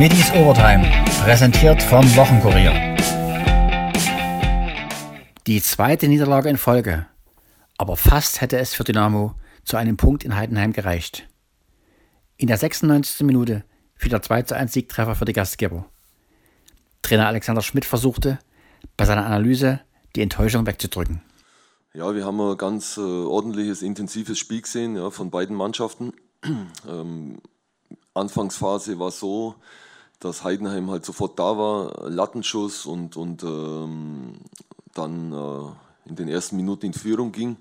Middies 0.00 0.32
Overtime, 0.32 0.90
präsentiert 1.22 1.82
vom 1.82 2.02
Wochenkurier. 2.16 2.96
Die 5.46 5.60
zweite 5.60 6.08
Niederlage 6.08 6.48
in 6.48 6.56
Folge, 6.56 7.06
aber 7.76 7.98
fast 7.98 8.40
hätte 8.40 8.56
es 8.56 8.72
für 8.72 8.82
Dynamo 8.82 9.34
zu 9.62 9.76
einem 9.76 9.98
Punkt 9.98 10.24
in 10.24 10.34
Heidenheim 10.34 10.72
gereicht. 10.72 11.28
In 12.38 12.46
der 12.46 12.56
96. 12.56 13.26
Minute 13.26 13.62
fiel 13.94 14.08
der 14.08 14.22
2 14.22 14.56
1 14.56 14.72
Siegtreffer 14.72 15.16
für 15.16 15.26
die 15.26 15.34
Gastgeber. 15.34 15.84
Trainer 17.02 17.26
Alexander 17.26 17.60
Schmidt 17.60 17.84
versuchte, 17.84 18.38
bei 18.96 19.04
seiner 19.04 19.26
Analyse 19.26 19.80
die 20.16 20.22
Enttäuschung 20.22 20.64
wegzudrücken. 20.64 21.20
Ja, 21.92 22.14
wir 22.14 22.24
haben 22.24 22.40
ein 22.40 22.56
ganz 22.56 22.96
äh, 22.96 23.02
ordentliches, 23.02 23.82
intensives 23.82 24.38
Spiel 24.38 24.62
gesehen 24.62 24.96
ja, 24.96 25.10
von 25.10 25.30
beiden 25.30 25.54
Mannschaften. 25.54 26.14
ähm, 26.88 27.42
Anfangsphase 28.14 28.98
war 28.98 29.10
so, 29.10 29.56
dass 30.20 30.44
Heidenheim 30.44 30.90
halt 30.90 31.04
sofort 31.04 31.38
da 31.38 31.56
war, 31.56 32.08
Lattenschuss 32.08 32.86
und, 32.86 33.16
und 33.16 33.42
ähm, 33.42 34.34
dann 34.94 35.32
äh, 35.32 36.08
in 36.08 36.16
den 36.16 36.28
ersten 36.28 36.56
Minuten 36.56 36.86
in 36.86 36.92
Führung 36.92 37.32
ging. 37.32 37.56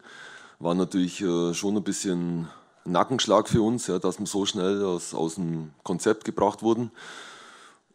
War 0.59 0.75
natürlich 0.75 1.21
äh, 1.21 1.53
schon 1.53 1.77
ein 1.77 1.83
bisschen 1.83 2.49
Nackenschlag 2.83 3.47
für 3.47 3.61
uns, 3.61 3.87
ja, 3.87 3.97
dass 3.97 4.19
wir 4.19 4.25
so 4.25 4.45
schnell 4.45 4.83
aus, 4.83 5.13
aus 5.13 5.35
dem 5.35 5.71
Konzept 5.83 6.25
gebracht 6.25 6.61
wurden. 6.61 6.91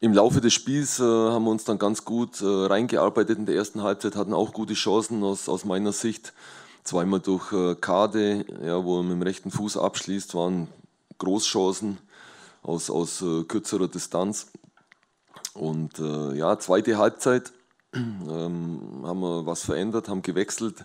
Im 0.01 0.15
Laufe 0.15 0.41
des 0.41 0.55
Spiels 0.55 0.99
äh, 0.99 1.03
haben 1.03 1.45
wir 1.45 1.51
uns 1.51 1.65
dann 1.65 1.79
ganz 1.79 2.05
gut 2.05 2.41
äh, 2.41 2.47
reingearbeitet 2.47 3.39
in 3.39 3.47
der 3.47 3.57
ersten 3.57 3.83
Halbzeit, 3.83 4.17
hatten 4.17 4.35
auch 4.35 4.53
gute 4.53 4.75
Chancen 4.75 5.23
aus, 5.23 5.49
aus 5.49 5.65
meiner 5.65 5.93
Sicht. 5.93 6.33
Zweimal 6.85 7.21
durch 7.21 7.53
äh, 7.53 7.75
Kade, 7.75 8.45
ja, 8.63 8.83
wo 8.85 8.99
er 8.99 9.03
mit 9.03 9.13
dem 9.13 9.23
rechten 9.23 9.51
Fuß 9.51 9.77
abschließt, 9.77 10.35
waren 10.35 10.69
Großchancen 11.19 11.99
aus, 12.65 12.91
aus 12.91 13.23
äh, 13.23 13.45
kürzerer 13.45 13.87
Distanz. 13.89 14.51
Und 15.53 16.01
äh, 16.01 16.35
ja, 16.35 16.59
zweite 16.59 16.99
Halbzeit 16.99 17.53
ähm, 17.95 19.03
haben 19.05 19.21
wir 19.21 19.47
was 19.47 19.63
verändert, 19.63 20.09
haben 20.09 20.23
gewechselt. 20.23 20.85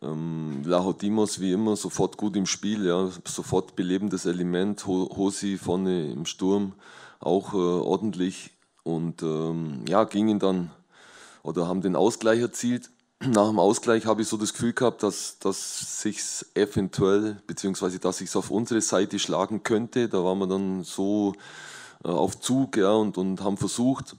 Ähm, 0.00 0.62
Lahodimos 0.64 1.40
wie 1.40 1.52
immer 1.52 1.76
sofort 1.76 2.16
gut 2.16 2.36
im 2.36 2.46
Spiel, 2.46 2.86
ja, 2.86 3.10
sofort 3.26 3.76
belebendes 3.76 4.24
Element. 4.24 4.86
Hosi 4.86 5.58
vorne 5.58 6.10
im 6.10 6.24
Sturm 6.24 6.72
auch 7.18 7.52
äh, 7.52 7.56
ordentlich 7.56 8.52
und 8.82 9.22
ähm, 9.22 9.84
ja, 9.86 10.04
gingen 10.04 10.38
dann 10.38 10.70
oder 11.42 11.68
haben 11.68 11.82
den 11.82 11.96
Ausgleich 11.96 12.40
erzielt. 12.40 12.90
Nach 13.22 13.48
dem 13.48 13.58
Ausgleich 13.58 14.06
habe 14.06 14.22
ich 14.22 14.28
so 14.28 14.38
das 14.38 14.54
Gefühl 14.54 14.72
gehabt, 14.72 15.02
dass, 15.02 15.38
dass 15.38 16.00
sich 16.00 16.22
eventuell, 16.54 17.36
beziehungsweise 17.46 17.98
dass 17.98 18.18
sich 18.18 18.34
auf 18.34 18.50
unsere 18.50 18.80
Seite 18.80 19.18
schlagen 19.18 19.62
könnte. 19.62 20.08
Da 20.08 20.24
waren 20.24 20.38
wir 20.38 20.46
dann 20.46 20.84
so 20.84 21.34
äh, 22.02 22.08
auf 22.08 22.40
Zug 22.40 22.78
ja, 22.78 22.92
und, 22.92 23.18
und 23.18 23.42
haben 23.42 23.58
versucht. 23.58 24.16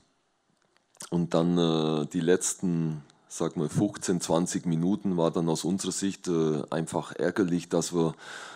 Und 1.10 1.34
dann 1.34 1.58
äh, 1.58 2.06
die 2.14 2.20
letzten 2.20 3.02
sag 3.28 3.56
mal 3.56 3.70
15, 3.70 4.22
20 4.22 4.66
Minuten 4.66 5.18
war 5.18 5.32
dann 5.32 5.50
aus 5.50 5.64
unserer 5.64 5.94
Sicht 5.94 6.28
äh, 6.28 6.62
einfach 6.70 7.14
ärgerlich, 7.14 7.70
dass 7.70 7.94
wir 7.94 8.14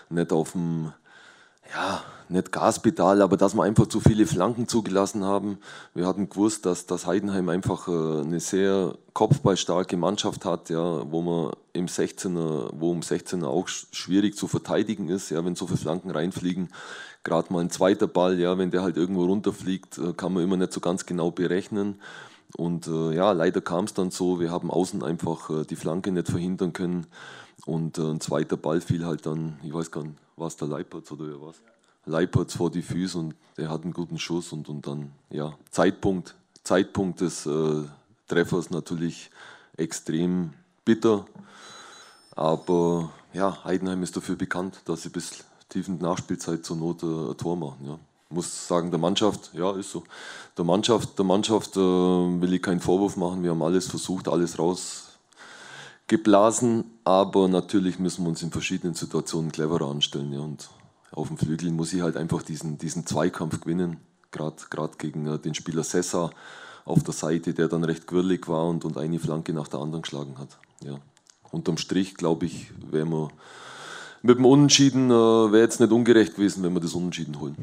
nicht 0.09 0.31
auf 0.31 0.51
dem, 0.51 0.93
ja, 1.73 2.03
nicht 2.29 2.51
Gaspedal, 2.51 3.21
aber 3.21 3.37
dass 3.37 3.53
wir 3.53 3.63
einfach 3.63 3.87
zu 3.87 3.99
viele 3.99 4.25
Flanken 4.25 4.67
zugelassen 4.67 5.23
haben. 5.23 5.59
Wir 5.93 6.07
hatten 6.07 6.29
gewusst, 6.29 6.65
dass, 6.65 6.85
dass 6.85 7.05
Heidenheim 7.05 7.49
einfach 7.49 7.87
äh, 7.87 7.91
eine 7.91 8.39
sehr 8.39 8.95
kopfballstarke 9.13 9.95
Mannschaft 9.97 10.45
hat, 10.45 10.69
ja, 10.69 11.11
wo 11.11 11.21
man 11.21 11.53
im 11.73 11.85
16er, 11.87 12.69
wo 12.73 12.93
im 12.93 13.01
16er 13.01 13.45
auch 13.45 13.67
schwierig 13.67 14.35
zu 14.35 14.47
verteidigen 14.47 15.09
ist, 15.09 15.29
ja, 15.29 15.43
wenn 15.45 15.55
so 15.55 15.67
viele 15.67 15.77
Flanken 15.77 16.11
reinfliegen. 16.11 16.69
Gerade 17.23 17.51
mal 17.53 17.61
ein 17.61 17.69
zweiter 17.69 18.07
Ball, 18.07 18.39
ja, 18.39 18.57
wenn 18.57 18.71
der 18.71 18.81
halt 18.81 18.97
irgendwo 18.97 19.25
runterfliegt, 19.25 19.97
äh, 19.97 20.13
kann 20.13 20.33
man 20.33 20.43
immer 20.43 20.57
nicht 20.57 20.73
so 20.73 20.79
ganz 20.79 21.05
genau 21.05 21.31
berechnen. 21.31 21.99
Und 22.57 22.87
äh, 22.87 23.15
ja, 23.15 23.31
leider 23.31 23.61
kam 23.61 23.85
es 23.85 23.93
dann 23.93 24.11
so, 24.11 24.39
wir 24.39 24.51
haben 24.51 24.71
außen 24.71 25.03
einfach 25.03 25.49
äh, 25.49 25.65
die 25.65 25.75
Flanke 25.75 26.11
nicht 26.11 26.29
verhindern 26.29 26.73
können. 26.73 27.07
Und 27.65 27.97
äh, 27.97 28.03
ein 28.03 28.21
zweiter 28.21 28.57
Ball 28.57 28.81
fiel 28.81 29.05
halt 29.05 29.25
dann, 29.25 29.59
ich 29.63 29.73
weiß 29.73 29.91
gar 29.91 30.03
nicht, 30.03 30.17
war 30.37 30.47
es 30.47 30.57
der 30.57 30.67
Leipertz 30.67 31.11
oder 31.11 31.25
was? 31.41 31.55
Leipertz 32.05 32.55
vor 32.55 32.69
die 32.69 32.83
Füße 32.83 33.17
und 33.17 33.35
er 33.57 33.69
hat 33.69 33.83
einen 33.83 33.93
guten 33.93 34.19
Schuss 34.19 34.53
und, 34.53 34.69
und 34.69 34.85
dann, 34.85 35.11
ja, 35.31 35.57
Zeitpunkt, 35.71 36.35
Zeitpunkt 36.63 37.21
des 37.21 37.45
äh, 37.45 37.83
Treffers 38.27 38.69
natürlich 38.69 39.31
extrem 39.75 40.53
bitter. 40.83 41.25
Aber 42.35 43.09
ja, 43.33 43.63
Heidenheim 43.63 44.03
ist 44.03 44.15
dafür 44.15 44.35
bekannt, 44.35 44.81
dass 44.85 45.03
sie 45.03 45.09
bis 45.09 45.45
tiefen 45.69 45.97
Nachspielzeit 45.97 46.63
zur 46.63 46.77
Not 46.77 47.01
äh, 47.01 47.31
ein 47.31 47.37
Tor 47.37 47.57
machen. 47.57 47.85
Ja 47.85 47.99
muss 48.35 48.67
sagen, 48.67 48.91
der 48.91 48.99
Mannschaft, 48.99 49.49
ja, 49.53 49.71
ist 49.71 49.91
so. 49.91 50.03
Der 50.57 50.65
Mannschaft, 50.65 51.17
der 51.17 51.25
Mannschaft 51.25 51.75
äh, 51.75 51.79
will 51.79 52.53
ich 52.53 52.61
keinen 52.61 52.79
Vorwurf 52.79 53.17
machen. 53.17 53.43
Wir 53.43 53.51
haben 53.51 53.63
alles 53.63 53.87
versucht, 53.87 54.27
alles 54.27 54.59
rausgeblasen, 54.59 56.85
aber 57.03 57.47
natürlich 57.47 57.97
müssen 57.99 58.23
wir 58.23 58.29
uns 58.29 58.43
in 58.43 58.51
verschiedenen 58.51 58.93
Situationen 58.93 59.51
cleverer 59.51 59.89
anstellen. 59.89 60.31
Ja. 60.31 60.41
Und 60.41 60.69
auf 61.11 61.29
dem 61.29 61.37
Flügel 61.37 61.71
muss 61.71 61.93
ich 61.93 62.01
halt 62.01 62.17
einfach 62.17 62.43
diesen, 62.43 62.77
diesen 62.77 63.05
Zweikampf 63.05 63.61
gewinnen, 63.61 63.97
gerade 64.31 64.57
gegen 64.97 65.27
äh, 65.27 65.39
den 65.39 65.55
Spieler 65.55 65.83
Sessa 65.83 66.29
auf 66.85 67.03
der 67.03 67.13
Seite, 67.13 67.53
der 67.53 67.67
dann 67.67 67.83
recht 67.83 68.05
quirlig 68.05 68.47
war 68.47 68.67
und, 68.67 68.85
und 68.85 68.97
eine 68.97 69.19
Flanke 69.19 69.53
nach 69.53 69.67
der 69.67 69.79
anderen 69.79 70.03
geschlagen 70.03 70.37
hat. 70.37 70.57
Ja. 70.83 70.99
Unterm 71.51 71.77
Strich, 71.77 72.15
glaube 72.15 72.45
ich, 72.45 72.71
wären 72.91 73.09
wir 73.09 73.29
mit 74.21 74.37
dem 74.37 74.45
Unentschieden, 74.45 75.09
äh, 75.09 75.13
wäre 75.13 75.61
jetzt 75.61 75.79
nicht 75.79 75.91
ungerecht 75.91 76.35
gewesen, 76.35 76.63
wenn 76.63 76.73
wir 76.73 76.81
das 76.81 76.93
Unentschieden 76.93 77.39
holen. 77.39 77.55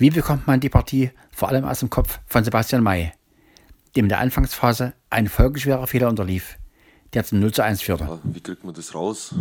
Wie 0.00 0.10
bekommt 0.10 0.46
man 0.46 0.60
die 0.60 0.68
Partie 0.68 1.10
vor 1.32 1.48
allem 1.48 1.64
aus 1.64 1.80
dem 1.80 1.90
Kopf 1.90 2.20
von 2.24 2.44
Sebastian 2.44 2.84
May, 2.84 3.12
dem 3.96 4.04
in 4.04 4.08
der 4.08 4.20
Anfangsphase 4.20 4.94
ein 5.10 5.26
folgenschwerer 5.26 5.88
Fehler 5.88 6.08
unterlief, 6.08 6.56
der 7.14 7.24
zum 7.24 7.40
0 7.40 7.52
zu 7.52 7.64
1 7.64 7.82
führte? 7.82 8.04
Ja, 8.04 8.20
wie 8.22 8.40
kriegt 8.40 8.62
man 8.62 8.74
das 8.74 8.94
raus? 8.94 9.34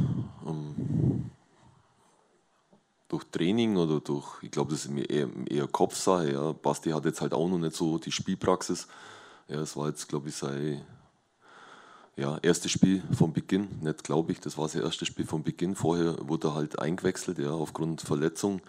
Um, 0.43 0.73
ähm, 0.75 1.31
durch 3.07 3.23
Training 3.25 3.77
oder 3.77 3.99
durch, 3.99 4.41
ich 4.41 4.49
glaube, 4.49 4.71
das 4.71 4.85
ist 4.85 4.91
eher, 4.97 5.29
eher 5.47 5.67
Kopfsache. 5.67 6.33
Ja. 6.33 6.53
Basti 6.53 6.89
hat 6.89 7.05
jetzt 7.05 7.21
halt 7.21 7.35
auch 7.35 7.47
noch 7.47 7.59
nicht 7.59 7.75
so 7.75 7.99
die 7.99 8.11
Spielpraxis. 8.11 8.87
Ja, 9.47 9.59
es 9.59 9.77
war 9.77 9.89
jetzt, 9.89 10.09
glaube 10.09 10.29
ich, 10.29 10.35
sein 10.35 10.81
ja, 12.15 12.39
erstes 12.41 12.71
Spiel 12.71 13.03
vom 13.11 13.31
Beginn. 13.31 13.67
Nicht 13.81 14.03
glaube 14.03 14.31
ich, 14.31 14.39
das 14.39 14.57
war 14.57 14.67
sein 14.67 14.81
erstes 14.81 15.07
Spiel 15.07 15.27
vom 15.27 15.43
Beginn. 15.43 15.75
Vorher 15.75 16.15
wurde 16.27 16.47
er 16.47 16.55
halt 16.55 16.79
eingewechselt, 16.79 17.37
ja, 17.37 17.51
aufgrund 17.51 18.01
Verletzung. 18.01 18.59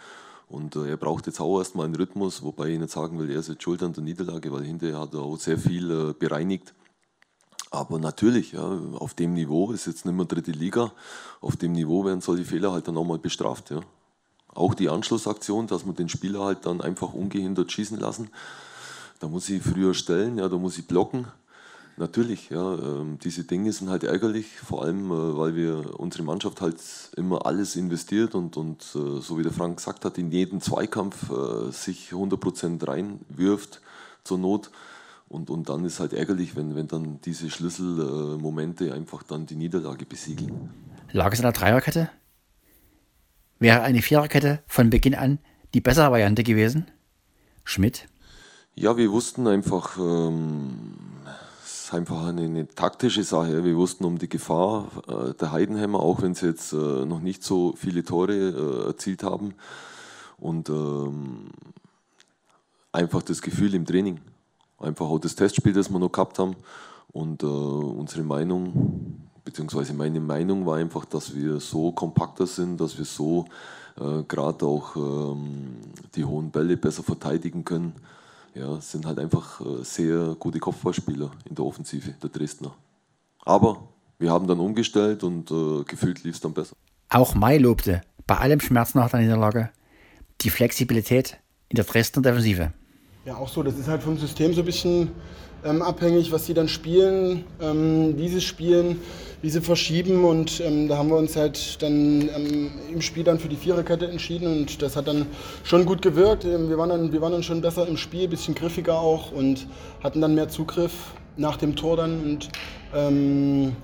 Und 0.48 0.76
äh, 0.76 0.88
er 0.88 0.96
braucht 0.96 1.26
jetzt 1.26 1.40
auch 1.40 1.58
erstmal 1.58 1.86
einen 1.86 1.94
Rhythmus, 1.94 2.42
wobei 2.42 2.68
ich 2.68 2.78
nicht 2.78 2.90
sagen 2.90 3.18
will, 3.18 3.30
er 3.30 3.40
ist 3.40 3.48
jetzt 3.48 3.62
schuld 3.62 3.82
an 3.82 3.92
der 3.92 4.02
Niederlage, 4.02 4.50
weil 4.50 4.64
hinterher 4.64 5.00
hat 5.00 5.14
er 5.14 5.20
auch 5.20 5.36
sehr 5.36 5.58
viel 5.58 5.90
äh, 5.90 6.12
bereinigt. 6.14 6.74
Aber 7.70 7.98
natürlich, 7.98 8.52
ja, 8.52 8.62
auf 8.62 9.12
dem 9.12 9.34
Niveau 9.34 9.72
ist 9.72 9.86
jetzt 9.86 10.06
nicht 10.06 10.14
mehr 10.14 10.24
dritte 10.24 10.52
Liga, 10.52 10.92
auf 11.42 11.56
dem 11.56 11.72
Niveau 11.72 12.04
werden 12.04 12.22
solche 12.22 12.46
Fehler 12.46 12.72
halt 12.72 12.88
dann 12.88 12.96
auch 12.96 13.04
mal 13.04 13.18
bestraft. 13.18 13.70
Ja. 13.70 13.80
Auch 14.54 14.72
die 14.72 14.88
Anschlussaktion, 14.88 15.66
dass 15.66 15.84
man 15.84 15.94
den 15.94 16.08
Spieler 16.08 16.44
halt 16.44 16.64
dann 16.64 16.80
einfach 16.80 17.12
ungehindert 17.12 17.70
schießen 17.70 17.98
lassen. 17.98 18.30
Da 19.20 19.28
muss 19.28 19.48
ich 19.50 19.62
früher 19.62 19.92
stellen, 19.92 20.38
ja, 20.38 20.48
da 20.48 20.56
muss 20.56 20.78
ich 20.78 20.86
blocken. 20.86 21.26
Natürlich, 21.98 22.50
ja, 22.50 22.74
ähm, 22.74 23.18
diese 23.18 23.42
Dinge 23.42 23.72
sind 23.72 23.90
halt 23.90 24.04
ärgerlich, 24.04 24.46
vor 24.46 24.84
allem, 24.84 25.10
äh, 25.10 25.36
weil 25.36 25.56
wir 25.56 25.98
unsere 25.98 26.22
Mannschaft 26.22 26.60
halt 26.60 26.76
immer 27.16 27.44
alles 27.44 27.74
investiert 27.74 28.36
und, 28.36 28.56
und 28.56 28.82
äh, 28.94 29.20
so 29.20 29.36
wie 29.36 29.42
der 29.42 29.50
Frank 29.50 29.78
gesagt 29.78 30.04
hat, 30.04 30.16
in 30.16 30.30
jeden 30.30 30.60
Zweikampf 30.60 31.28
äh, 31.30 31.72
sich 31.72 32.10
100% 32.12 32.86
reinwirft 32.86 33.80
zur 34.22 34.38
Not. 34.38 34.70
Und, 35.28 35.50
und 35.50 35.68
dann 35.68 35.84
ist 35.84 35.98
halt 35.98 36.12
ärgerlich, 36.12 36.54
wenn, 36.54 36.76
wenn 36.76 36.86
dann 36.86 37.20
diese 37.22 37.50
Schlüsselmomente 37.50 38.94
einfach 38.94 39.24
dann 39.24 39.46
die 39.46 39.56
Niederlage 39.56 40.06
besiegeln. 40.06 40.70
Lag 41.10 41.32
es 41.32 41.40
an 41.40 41.44
der 41.44 41.52
Dreierkette? 41.52 42.10
Wäre 43.58 43.82
eine 43.82 44.02
Viererkette 44.02 44.62
von 44.68 44.88
Beginn 44.88 45.16
an 45.16 45.40
die 45.74 45.80
bessere 45.80 46.12
Variante 46.12 46.44
gewesen? 46.44 46.86
Schmidt? 47.64 48.06
Ja, 48.76 48.96
wir 48.96 49.10
wussten 49.10 49.48
einfach, 49.48 49.98
ähm, 49.98 50.94
ist 51.88 51.94
einfach 51.94 52.26
eine, 52.26 52.42
eine, 52.42 52.68
taktische 52.68 53.24
Sache. 53.24 53.64
Wir 53.64 53.74
wussten 53.74 54.04
um 54.04 54.18
die 54.18 54.28
Gefahr 54.28 54.88
äh, 55.08 55.32
der 55.32 55.52
Heidenheimer, 55.52 56.00
auch 56.00 56.20
wenn 56.20 56.34
sie 56.34 56.46
jetzt 56.46 56.74
äh, 56.74 56.76
noch 56.76 57.20
nicht 57.20 57.42
so 57.42 57.72
viele 57.76 58.04
Tore 58.04 58.34
äh, 58.34 58.86
erzielt 58.88 59.22
haben. 59.22 59.54
Und 60.38 60.68
ähm, 60.68 61.46
einfach 62.92 63.22
das 63.22 63.40
Gefühl 63.40 63.72
im 63.74 63.86
Training. 63.86 64.20
Einfach 64.78 65.06
auch 65.06 65.18
das 65.18 65.34
Testspiel, 65.34 65.72
das 65.72 65.90
wir 65.90 65.98
noch 65.98 66.12
gehabt 66.12 66.38
haben. 66.38 66.56
Und 67.10 67.42
äh, 67.42 67.46
unsere 67.46 68.22
Meinung, 68.22 69.30
beziehungsweise 69.42 69.94
meine 69.94 70.20
Meinung 70.20 70.66
war 70.66 70.76
einfach, 70.76 71.06
dass 71.06 71.34
wir 71.34 71.58
so 71.58 71.92
kompakter 71.92 72.46
sind, 72.46 72.78
dass 72.82 72.98
wir 72.98 73.06
so 73.06 73.46
äh, 73.98 74.24
gerade 74.28 74.66
auch 74.66 74.94
ähm, 74.94 75.78
die 76.14 76.26
hohen 76.26 76.50
Bälle 76.50 76.76
besser 76.76 77.02
verteidigen 77.02 77.64
können 77.64 77.94
ja, 78.58 78.80
sind 78.80 79.06
halt 79.06 79.18
einfach 79.18 79.60
äh, 79.60 79.84
sehr 79.84 80.36
gute 80.38 80.58
Kopfballspieler 80.58 81.30
in 81.48 81.54
der 81.54 81.64
Offensive, 81.64 82.14
der 82.22 82.30
Dresdner. 82.30 82.74
Aber 83.44 83.88
wir 84.18 84.30
haben 84.30 84.46
dann 84.46 84.58
umgestellt 84.58 85.22
und 85.22 85.50
äh, 85.50 85.84
gefühlt 85.84 86.24
lief 86.24 86.34
es 86.34 86.40
dann 86.40 86.52
besser. 86.52 86.74
Auch 87.08 87.34
Mai 87.34 87.58
lobte, 87.58 88.02
bei 88.26 88.36
allem 88.36 88.60
Schmerz 88.60 88.94
nach 88.94 89.10
der 89.10 89.20
Niederlage, 89.20 89.70
die 90.40 90.50
Flexibilität 90.50 91.38
in 91.68 91.76
der 91.76 91.84
Dresdner 91.84 92.22
Defensive. 92.22 92.72
Ja, 93.24 93.36
auch 93.36 93.48
so. 93.48 93.62
Das 93.62 93.78
ist 93.78 93.88
halt 93.88 94.02
vom 94.02 94.18
System 94.18 94.54
so 94.54 94.62
ein 94.62 94.66
bisschen 94.66 95.10
ähm, 95.64 95.82
abhängig, 95.82 96.32
was 96.32 96.46
sie 96.46 96.54
dann 96.54 96.68
spielen, 96.68 97.44
ähm, 97.60 98.16
wie 98.16 98.28
sie 98.28 98.40
spielen, 98.40 99.00
wie 99.42 99.50
sie 99.50 99.60
verschieben. 99.60 100.24
Und 100.24 100.60
ähm, 100.60 100.88
da 100.88 100.98
haben 100.98 101.08
wir 101.08 101.16
uns 101.16 101.36
halt 101.36 101.82
dann 101.82 102.28
ähm, 102.34 102.70
im 102.92 103.00
Spiel 103.00 103.24
dann 103.24 103.38
für 103.38 103.48
die 103.48 103.56
Viererkette 103.56 104.08
entschieden 104.08 104.46
und 104.46 104.82
das 104.82 104.96
hat 104.96 105.08
dann 105.08 105.26
schon 105.64 105.84
gut 105.86 106.02
gewirkt. 106.02 106.44
Ähm, 106.44 106.68
wir 106.68 106.78
waren 106.78 106.88
dann, 106.88 107.12
wir 107.12 107.20
waren 107.20 107.32
dann 107.32 107.42
schon 107.42 107.60
besser 107.60 107.86
im 107.86 107.96
Spiel, 107.96 108.24
ein 108.24 108.30
bisschen 108.30 108.54
griffiger 108.54 108.98
auch 108.98 109.32
und 109.32 109.66
hatten 110.02 110.20
dann 110.20 110.34
mehr 110.34 110.48
Zugriff 110.48 110.92
nach 111.36 111.56
dem 111.56 111.76
Tor 111.76 111.96
dann. 111.96 112.20
Und 112.22 112.48
ähm, 112.94 113.76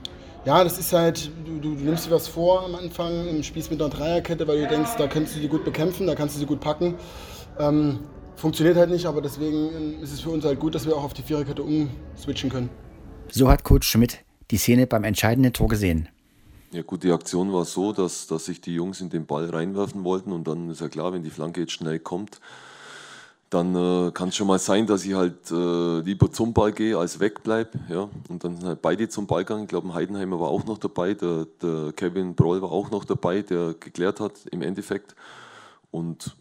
ja, 0.45 0.63
das 0.63 0.79
ist 0.79 0.93
halt, 0.93 1.31
du, 1.47 1.59
du, 1.59 1.75
du, 1.75 1.85
nimmst 1.85 2.07
dir 2.07 2.11
was 2.11 2.29
vor 2.29 2.65
am 2.65 2.75
Anfang, 2.75 3.43
spielst 3.43 3.71
mit 3.71 3.81
einer 3.81 3.91
Dreierkette, 3.91 4.47
weil 4.47 4.61
du 4.61 4.69
denkst, 4.69 4.91
da 4.99 5.07
kannst 5.07 5.37
du 5.37 5.41
sie 5.41 5.49
gut 5.49 5.65
bekämpfen, 5.65 6.07
da 6.07 6.15
kannst 6.15 6.35
du 6.35 6.41
sie 6.41 6.47
gut 6.47 6.61
packen. 6.61 6.97
Ähm, 7.59 8.01
funktioniert 8.37 8.77
halt 8.77 8.91
nicht, 8.91 9.07
aber 9.07 9.23
deswegen 9.23 9.71
ähm, 9.75 10.03
ist 10.03 10.13
es 10.13 10.21
für 10.21 10.31
uns 10.31 10.45
halt 10.45 10.59
gut, 10.59 10.75
dass 10.75 10.85
wir 10.87 10.97
auch 10.97 11.05
auf 11.05 11.15
die 11.15 11.23
Viererkette 11.23 11.63
umswitchen 11.63 12.51
können. 12.51 12.69
So 13.31 13.49
hat 13.49 13.65
Coach 13.65 13.89
Schmidt 13.89 14.25
die 14.55 14.59
Szene 14.59 14.87
beim 14.87 15.03
entscheidenden 15.03 15.53
Tor 15.53 15.67
gesehen. 15.67 16.09
Ja 16.71 16.83
gut, 16.83 17.03
die 17.03 17.11
Aktion 17.11 17.53
war 17.53 17.65
so, 17.65 17.93
dass, 17.93 18.29
dass 18.29 18.45
sich 18.45 18.61
die 18.61 18.75
Jungs 18.75 19.01
in 19.01 19.11
den 19.11 19.27
Ball 19.27 19.51
reinwerfen 19.51 20.05
wollten 20.05 20.31
und 20.31 20.47
dann 20.47 20.71
ist 20.71 20.81
ja 20.81 20.89
klar, 20.89 21.13
wenn 21.13 21.25
die 21.25 21.31
Flanke 21.31 21.63
jetzt 21.63 21.73
schnell 21.73 21.99
kommt, 21.99 22.41
dann 23.51 23.75
äh, 23.75 24.13
kann 24.13 24.29
es 24.29 24.37
schon 24.37 24.47
mal 24.47 24.61
sein, 24.61 24.87
dass 24.87 25.05
ich 25.05 25.15
halt 25.15 25.51
äh, 25.51 26.01
lieber 26.03 26.31
zum 26.31 26.53
Ball 26.53 26.71
gehe 26.71 26.97
als 26.97 27.19
wegbleibe. 27.19 27.81
Ja? 27.89 28.09
Und 28.29 28.45
dann 28.45 28.57
sind 28.57 28.65
halt 28.65 28.81
beide 28.81 29.09
zum 29.09 29.27
Ball 29.27 29.45
gegangen. 29.45 29.65
Ich 29.65 29.69
glaube, 29.71 29.93
Heidenheimer 29.93 30.39
war 30.39 30.51
auch 30.51 30.65
noch 30.67 30.79
dabei, 30.79 31.15
der, 31.15 31.49
der 31.61 31.93
Kevin 31.97 32.37
Broll 32.37 32.63
war 32.63 32.71
auch 32.71 32.93
noch 32.93 33.05
dabei, 33.05 33.43
der 33.43 33.75
geklärt 33.75 34.21
hat 34.21 34.35
im 34.53 34.63
Endeffekt. 34.63 35.17
Und 35.91 36.37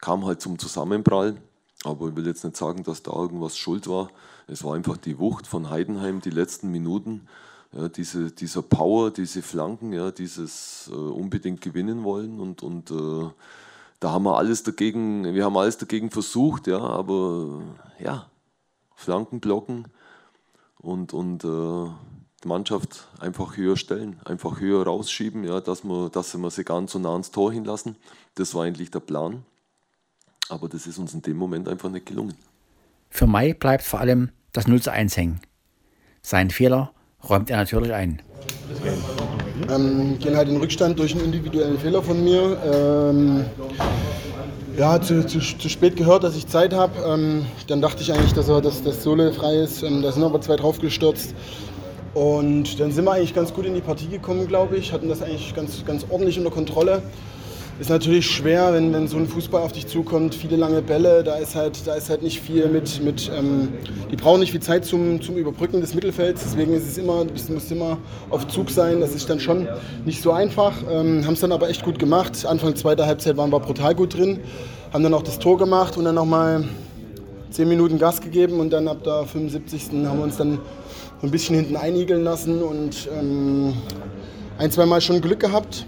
kam 0.00 0.24
halt 0.24 0.40
zum 0.40 0.56
Zusammenprall. 0.56 1.36
Aber 1.84 2.08
ich 2.08 2.16
will 2.16 2.26
jetzt 2.26 2.44
nicht 2.44 2.56
sagen, 2.56 2.82
dass 2.82 3.02
da 3.02 3.12
irgendwas 3.12 3.56
schuld 3.56 3.88
war. 3.88 4.10
Es 4.46 4.64
war 4.64 4.74
einfach 4.74 4.96
die 4.96 5.18
Wucht 5.18 5.46
von 5.46 5.70
Heidenheim, 5.70 6.20
die 6.20 6.30
letzten 6.30 6.70
Minuten. 6.70 7.26
Ja, 7.72 7.88
diese, 7.88 8.32
dieser 8.32 8.62
Power, 8.62 9.10
diese 9.12 9.42
Flanken, 9.42 9.92
ja, 9.92 10.10
dieses 10.10 10.90
äh, 10.92 10.94
unbedingt 10.94 11.60
gewinnen 11.60 12.02
wollen. 12.02 12.40
Und, 12.40 12.62
und 12.62 12.90
äh, 12.90 13.30
da 14.00 14.10
haben 14.10 14.24
wir 14.24 14.36
alles 14.36 14.62
dagegen, 14.62 15.34
wir 15.34 15.44
haben 15.44 15.56
alles 15.56 15.78
dagegen 15.78 16.10
versucht, 16.10 16.66
ja, 16.66 16.80
aber 16.80 17.62
ja, 18.02 18.26
Flanken 18.96 19.40
blocken 19.40 19.86
und, 20.78 21.12
und 21.12 21.44
äh, 21.44 21.90
die 22.42 22.48
Mannschaft 22.48 23.08
einfach 23.18 23.56
höher 23.56 23.76
stellen, 23.76 24.18
einfach 24.24 24.60
höher 24.60 24.84
rausschieben, 24.84 25.44
ja, 25.44 25.60
dass 25.60 25.84
wir, 25.84 26.08
dass 26.08 26.36
wir 26.36 26.50
sie 26.50 26.64
ganz 26.64 26.92
so 26.92 26.98
nah 26.98 27.12
ans 27.12 27.30
Tor 27.30 27.52
hinlassen. 27.52 27.96
Das 28.34 28.54
war 28.54 28.64
eigentlich 28.64 28.90
der 28.90 29.00
Plan. 29.00 29.44
Aber 30.50 30.68
das 30.68 30.86
ist 30.86 30.98
uns 30.98 31.14
in 31.14 31.22
dem 31.22 31.36
Moment 31.36 31.68
einfach 31.68 31.88
nicht 31.88 32.06
gelungen. 32.06 32.34
Für 33.08 33.26
Mai 33.26 33.54
bleibt 33.54 33.84
vor 33.84 34.00
allem 34.00 34.30
das 34.52 34.66
0 34.66 34.82
zu 34.82 34.90
1 34.90 35.16
hängen. 35.16 35.40
Seinen 36.22 36.50
Fehler 36.50 36.92
räumt 37.28 37.50
er 37.50 37.58
natürlich 37.58 37.92
ein. 37.92 38.20
Ähm, 39.68 40.18
gehen 40.18 40.36
halt 40.36 40.48
in 40.48 40.56
Rückstand 40.56 40.98
durch 40.98 41.14
einen 41.14 41.26
individuellen 41.26 41.78
Fehler 41.78 42.02
von 42.02 42.22
mir. 42.24 42.58
Ähm, 42.64 43.44
ja, 44.76 45.00
zu, 45.00 45.24
zu, 45.26 45.38
zu, 45.38 45.68
spät 45.68 45.96
gehört, 45.96 46.24
dass 46.24 46.36
ich 46.36 46.46
Zeit 46.48 46.72
habe. 46.72 46.92
Ähm, 47.06 47.46
dann 47.68 47.80
dachte 47.80 48.02
ich 48.02 48.12
eigentlich, 48.12 48.32
dass, 48.32 48.48
er, 48.48 48.60
dass 48.60 48.82
das 48.82 49.02
Sohle 49.02 49.32
frei 49.32 49.56
ist. 49.56 49.82
Ähm, 49.82 50.02
da 50.02 50.10
sind 50.10 50.24
aber 50.24 50.40
zwei 50.40 50.56
draufgestürzt. 50.56 51.34
Und 52.14 52.80
dann 52.80 52.90
sind 52.90 53.04
wir 53.04 53.12
eigentlich 53.12 53.34
ganz 53.34 53.54
gut 53.54 53.66
in 53.66 53.74
die 53.74 53.80
Partie 53.80 54.08
gekommen, 54.08 54.48
glaube 54.48 54.76
ich. 54.76 54.92
Hatten 54.92 55.08
das 55.08 55.22
eigentlich 55.22 55.54
ganz, 55.54 55.84
ganz 55.84 56.06
ordentlich 56.10 56.38
unter 56.38 56.50
Kontrolle. 56.50 57.02
Ist 57.80 57.88
natürlich 57.88 58.26
schwer, 58.26 58.74
wenn, 58.74 58.92
wenn 58.92 59.08
so 59.08 59.16
ein 59.16 59.26
Fußball 59.26 59.62
auf 59.62 59.72
dich 59.72 59.86
zukommt, 59.86 60.34
viele 60.34 60.56
lange 60.56 60.82
Bälle, 60.82 61.24
da 61.24 61.36
ist 61.36 61.54
halt, 61.54 61.86
da 61.86 61.94
ist 61.94 62.10
halt 62.10 62.22
nicht 62.22 62.38
viel 62.38 62.68
mit, 62.68 63.02
mit 63.02 63.32
ähm, 63.34 63.70
die 64.10 64.16
brauchen 64.16 64.40
nicht 64.40 64.50
viel 64.52 64.60
Zeit 64.60 64.84
zum, 64.84 65.22
zum 65.22 65.38
Überbrücken 65.38 65.80
des 65.80 65.94
Mittelfelds, 65.94 66.42
deswegen 66.44 66.74
ist 66.74 66.86
es 66.86 66.98
immer, 66.98 67.24
du 67.24 67.52
musst 67.54 67.72
immer 67.72 67.96
auf 68.28 68.46
Zug 68.48 68.68
sein, 68.68 69.00
das 69.00 69.14
ist 69.14 69.30
dann 69.30 69.40
schon 69.40 69.66
nicht 70.04 70.22
so 70.22 70.30
einfach, 70.30 70.74
ähm, 70.90 71.24
haben 71.24 71.32
es 71.32 71.40
dann 71.40 71.52
aber 71.52 71.70
echt 71.70 71.82
gut 71.82 71.98
gemacht, 71.98 72.44
Anfang 72.44 72.76
zweiter 72.76 73.06
Halbzeit 73.06 73.38
waren 73.38 73.50
wir 73.50 73.60
brutal 73.60 73.94
gut 73.94 74.12
drin, 74.12 74.40
haben 74.92 75.02
dann 75.02 75.14
auch 75.14 75.22
das 75.22 75.38
Tor 75.38 75.56
gemacht 75.56 75.96
und 75.96 76.04
dann 76.04 76.16
nochmal 76.16 76.68
10 77.50 77.66
Minuten 77.66 77.98
Gas 77.98 78.20
gegeben 78.20 78.60
und 78.60 78.74
dann 78.74 78.88
ab 78.88 79.04
der 79.04 79.24
75. 79.24 80.06
haben 80.06 80.18
wir 80.18 80.24
uns 80.24 80.36
dann 80.36 80.58
ein 81.22 81.30
bisschen 81.30 81.56
hinten 81.56 81.76
einigeln 81.76 82.24
lassen 82.24 82.60
und 82.60 83.08
ähm, 83.18 83.72
ein, 84.58 84.70
zwei 84.70 84.84
Mal 84.84 85.00
schon 85.00 85.22
Glück 85.22 85.40
gehabt. 85.40 85.86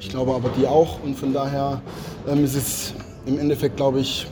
Ich 0.00 0.08
glaube 0.08 0.34
aber 0.34 0.48
die 0.50 0.66
auch 0.66 1.02
und 1.02 1.16
von 1.16 1.32
daher 1.32 1.82
ähm, 2.28 2.44
ist 2.44 2.54
es 2.54 2.94
im 3.26 3.38
Endeffekt, 3.38 3.76
glaube 3.76 4.00
ich, 4.00 4.26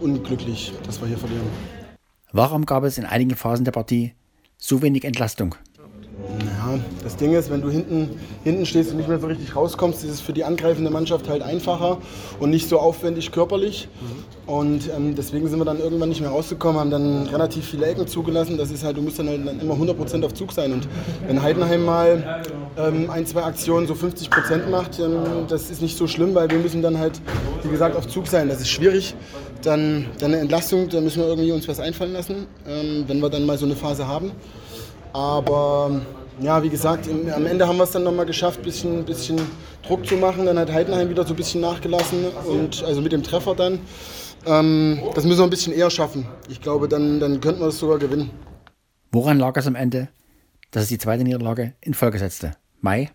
unglücklich, 0.00 0.72
dass 0.86 1.00
wir 1.00 1.08
hier 1.08 1.18
verlieren. 1.18 1.46
Warum 2.32 2.64
gab 2.64 2.84
es 2.84 2.96
in 2.96 3.04
einigen 3.04 3.36
Phasen 3.36 3.64
der 3.64 3.72
Partie 3.72 4.14
so 4.56 4.82
wenig 4.82 5.04
Entlastung? 5.04 5.56
Ja, 6.28 6.78
das 7.02 7.16
Ding 7.16 7.32
ist, 7.32 7.50
wenn 7.50 7.62
du 7.62 7.70
hinten, 7.70 8.10
hinten 8.44 8.66
stehst 8.66 8.90
und 8.90 8.98
nicht 8.98 9.08
mehr 9.08 9.18
so 9.18 9.26
richtig 9.26 9.56
rauskommst, 9.56 10.04
ist 10.04 10.10
es 10.10 10.20
für 10.20 10.32
die 10.32 10.44
angreifende 10.44 10.90
Mannschaft 10.90 11.28
halt 11.28 11.42
einfacher 11.42 11.98
und 12.38 12.50
nicht 12.50 12.68
so 12.68 12.78
aufwendig 12.78 13.32
körperlich. 13.32 13.88
Mhm. 14.00 14.30
Und 14.52 14.90
ähm, 14.94 15.14
deswegen 15.14 15.48
sind 15.48 15.58
wir 15.58 15.64
dann 15.64 15.78
irgendwann 15.78 16.08
nicht 16.08 16.20
mehr 16.20 16.30
rausgekommen, 16.30 16.80
haben 16.80 16.90
dann 16.90 17.26
relativ 17.28 17.66
viele 17.66 17.86
Ecken 17.86 18.06
zugelassen. 18.06 18.58
Das 18.58 18.70
ist 18.70 18.84
halt, 18.84 18.96
du 18.96 19.02
musst 19.02 19.18
dann 19.18 19.28
halt 19.28 19.46
dann 19.46 19.60
immer 19.60 19.74
100% 19.74 20.24
auf 20.24 20.34
Zug 20.34 20.52
sein. 20.52 20.72
Und 20.72 20.88
wenn 21.26 21.40
Heidenheim 21.40 21.84
mal 21.84 22.42
ähm, 22.76 23.08
ein, 23.10 23.26
zwei 23.26 23.44
Aktionen 23.44 23.86
so 23.86 23.94
50% 23.94 24.68
macht, 24.68 24.98
ähm, 24.98 25.46
das 25.48 25.70
ist 25.70 25.80
nicht 25.80 25.96
so 25.96 26.06
schlimm, 26.06 26.34
weil 26.34 26.50
wir 26.50 26.58
müssen 26.58 26.82
dann 26.82 26.98
halt, 26.98 27.20
wie 27.62 27.70
gesagt, 27.70 27.96
auf 27.96 28.08
Zug 28.08 28.26
sein. 28.26 28.48
Das 28.48 28.60
ist 28.60 28.68
schwierig. 28.68 29.14
Dann, 29.62 30.06
dann 30.18 30.32
eine 30.32 30.40
Entlastung, 30.40 30.88
da 30.88 31.00
müssen 31.00 31.20
wir 31.20 31.28
irgendwie 31.28 31.52
uns 31.52 31.68
was 31.68 31.80
einfallen 31.80 32.12
lassen, 32.12 32.46
ähm, 32.66 33.04
wenn 33.06 33.20
wir 33.20 33.30
dann 33.30 33.46
mal 33.46 33.58
so 33.58 33.66
eine 33.66 33.76
Phase 33.76 34.08
haben. 34.08 34.32
Aber 35.12 36.00
ja, 36.40 36.62
wie 36.62 36.68
gesagt, 36.68 37.06
im, 37.06 37.30
am 37.32 37.46
Ende 37.46 37.66
haben 37.66 37.76
wir 37.76 37.84
es 37.84 37.90
dann 37.90 38.02
nochmal 38.02 38.26
geschafft, 38.26 38.60
ein 38.60 38.64
bisschen, 38.64 39.04
bisschen 39.04 39.40
Druck 39.86 40.06
zu 40.06 40.16
machen. 40.16 40.46
Dann 40.46 40.58
hat 40.58 40.72
Heidenheim 40.72 41.08
wieder 41.08 41.24
so 41.24 41.34
ein 41.34 41.36
bisschen 41.36 41.60
nachgelassen 41.60 42.26
und 42.46 42.82
also 42.84 43.00
mit 43.00 43.12
dem 43.12 43.22
Treffer 43.22 43.54
dann. 43.54 43.80
Ähm, 44.46 45.00
das 45.14 45.24
müssen 45.24 45.38
wir 45.38 45.44
ein 45.44 45.50
bisschen 45.50 45.72
eher 45.72 45.90
schaffen. 45.90 46.26
Ich 46.48 46.60
glaube, 46.60 46.88
dann, 46.88 47.20
dann 47.20 47.40
könnten 47.40 47.60
wir 47.60 47.68
es 47.68 47.78
sogar 47.78 47.98
gewinnen. 47.98 48.30
Woran 49.12 49.38
lag 49.38 49.56
es 49.56 49.66
am 49.66 49.74
Ende, 49.74 50.08
dass 50.70 50.84
es 50.84 50.88
die 50.88 50.98
zweite 50.98 51.24
Niederlage 51.24 51.74
in 51.80 51.94
Folge 51.94 52.18
setzte? 52.18 52.52
Mai? 52.80 53.10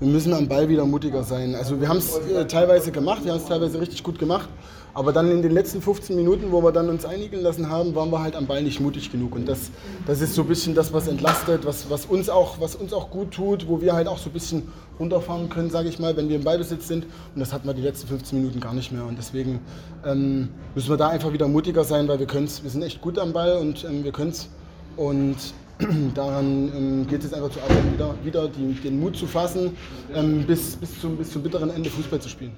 Wir 0.00 0.08
müssen 0.08 0.32
am 0.32 0.48
Ball 0.48 0.68
wieder 0.68 0.84
mutiger 0.84 1.22
sein. 1.22 1.54
Also 1.54 1.80
wir 1.80 1.88
haben 1.88 1.98
es 1.98 2.16
äh, 2.16 2.46
teilweise 2.46 2.92
gemacht, 2.92 3.24
wir 3.24 3.32
haben 3.32 3.40
es 3.40 3.46
teilweise 3.46 3.80
richtig 3.80 4.02
gut 4.02 4.18
gemacht. 4.18 4.48
Aber 4.94 5.12
dann 5.12 5.30
in 5.30 5.42
den 5.42 5.52
letzten 5.52 5.80
15 5.80 6.16
Minuten, 6.16 6.50
wo 6.50 6.62
wir 6.62 6.72
dann 6.72 6.88
uns 6.88 7.04
einigen 7.04 7.40
lassen 7.40 7.68
haben, 7.68 7.94
waren 7.94 8.10
wir 8.10 8.20
halt 8.20 8.34
am 8.34 8.46
Ball 8.46 8.62
nicht 8.62 8.80
mutig 8.80 9.12
genug. 9.12 9.34
Und 9.34 9.46
das, 9.46 9.70
das 10.06 10.20
ist 10.20 10.34
so 10.34 10.42
ein 10.42 10.48
bisschen 10.48 10.74
das, 10.74 10.92
was 10.92 11.08
entlastet, 11.08 11.64
was, 11.64 11.90
was, 11.90 12.06
uns 12.06 12.28
auch, 12.28 12.60
was 12.60 12.74
uns 12.74 12.92
auch 12.92 13.10
gut 13.10 13.32
tut, 13.32 13.68
wo 13.68 13.80
wir 13.80 13.92
halt 13.92 14.08
auch 14.08 14.18
so 14.18 14.30
ein 14.30 14.32
bisschen 14.32 14.68
runterfahren 14.98 15.48
können, 15.48 15.70
sage 15.70 15.88
ich 15.88 15.98
mal, 15.98 16.16
wenn 16.16 16.28
wir 16.28 16.36
im 16.36 16.44
Ballbesitz 16.44 16.88
sind. 16.88 17.04
Und 17.04 17.40
das 17.40 17.52
hatten 17.52 17.66
wir 17.66 17.74
die 17.74 17.82
letzten 17.82 18.08
15 18.08 18.38
Minuten 18.40 18.60
gar 18.60 18.74
nicht 18.74 18.92
mehr. 18.92 19.04
Und 19.04 19.18
deswegen 19.18 19.60
ähm, 20.04 20.48
müssen 20.74 20.88
wir 20.90 20.96
da 20.96 21.08
einfach 21.08 21.32
wieder 21.32 21.48
mutiger 21.48 21.84
sein, 21.84 22.08
weil 22.08 22.18
wir 22.18 22.26
können. 22.26 22.48
Wir 22.62 22.70
sind 22.70 22.82
echt 22.82 23.00
gut 23.00 23.18
am 23.18 23.32
Ball 23.32 23.58
und 23.58 23.84
ähm, 23.84 24.04
wir 24.04 24.12
können 24.12 24.30
es. 24.30 24.48
Und 24.96 25.36
daran 26.14 26.72
ähm, 26.74 27.06
geht 27.06 27.18
es 27.18 27.26
jetzt 27.26 27.34
einfach 27.34 27.50
zu 27.50 27.60
arbeiten, 27.60 27.92
wieder, 27.92 28.14
wieder 28.24 28.48
die, 28.48 28.74
den 28.74 28.98
Mut 28.98 29.16
zu 29.16 29.26
fassen, 29.26 29.76
ähm, 30.14 30.44
bis, 30.44 30.76
bis, 30.76 31.00
zum, 31.00 31.16
bis 31.16 31.30
zum 31.30 31.42
bitteren 31.42 31.70
Ende 31.70 31.88
Fußball 31.88 32.20
zu 32.20 32.28
spielen. 32.28 32.56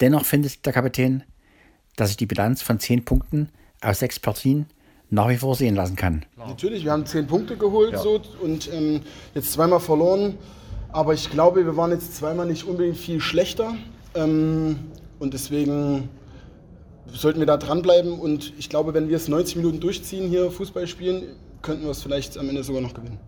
Dennoch 0.00 0.24
findet 0.24 0.64
der 0.64 0.72
Kapitän, 0.72 1.24
dass 1.96 2.08
sich 2.08 2.16
die 2.16 2.26
Bilanz 2.26 2.62
von 2.62 2.78
zehn 2.78 3.04
Punkten 3.04 3.50
aus 3.80 3.98
sechs 3.98 4.18
Partien 4.18 4.66
nach 5.10 5.28
wie 5.28 5.36
vor 5.36 5.56
sehen 5.56 5.74
lassen 5.74 5.96
kann. 5.96 6.24
Natürlich, 6.36 6.84
wir 6.84 6.92
haben 6.92 7.04
zehn 7.04 7.26
Punkte 7.26 7.56
geholt 7.56 7.92
ja. 7.92 7.98
so, 7.98 8.20
und 8.40 8.72
ähm, 8.72 9.00
jetzt 9.34 9.52
zweimal 9.52 9.80
verloren. 9.80 10.38
Aber 10.92 11.14
ich 11.14 11.30
glaube, 11.30 11.64
wir 11.64 11.76
waren 11.76 11.90
jetzt 11.90 12.16
zweimal 12.16 12.46
nicht 12.46 12.64
unbedingt 12.64 12.96
viel 12.96 13.20
schlechter. 13.20 13.74
Ähm, 14.14 14.78
und 15.18 15.34
deswegen 15.34 16.08
sollten 17.06 17.40
wir 17.40 17.46
da 17.46 17.56
dranbleiben. 17.56 18.18
Und 18.18 18.52
ich 18.58 18.68
glaube, 18.68 18.94
wenn 18.94 19.08
wir 19.08 19.16
es 19.16 19.28
90 19.28 19.56
Minuten 19.56 19.80
durchziehen, 19.80 20.28
hier 20.28 20.50
Fußball 20.50 20.86
spielen, 20.86 21.36
könnten 21.62 21.84
wir 21.84 21.90
es 21.90 22.02
vielleicht 22.02 22.38
am 22.38 22.48
Ende 22.48 22.62
sogar 22.62 22.82
noch 22.82 22.94
gewinnen. 22.94 23.18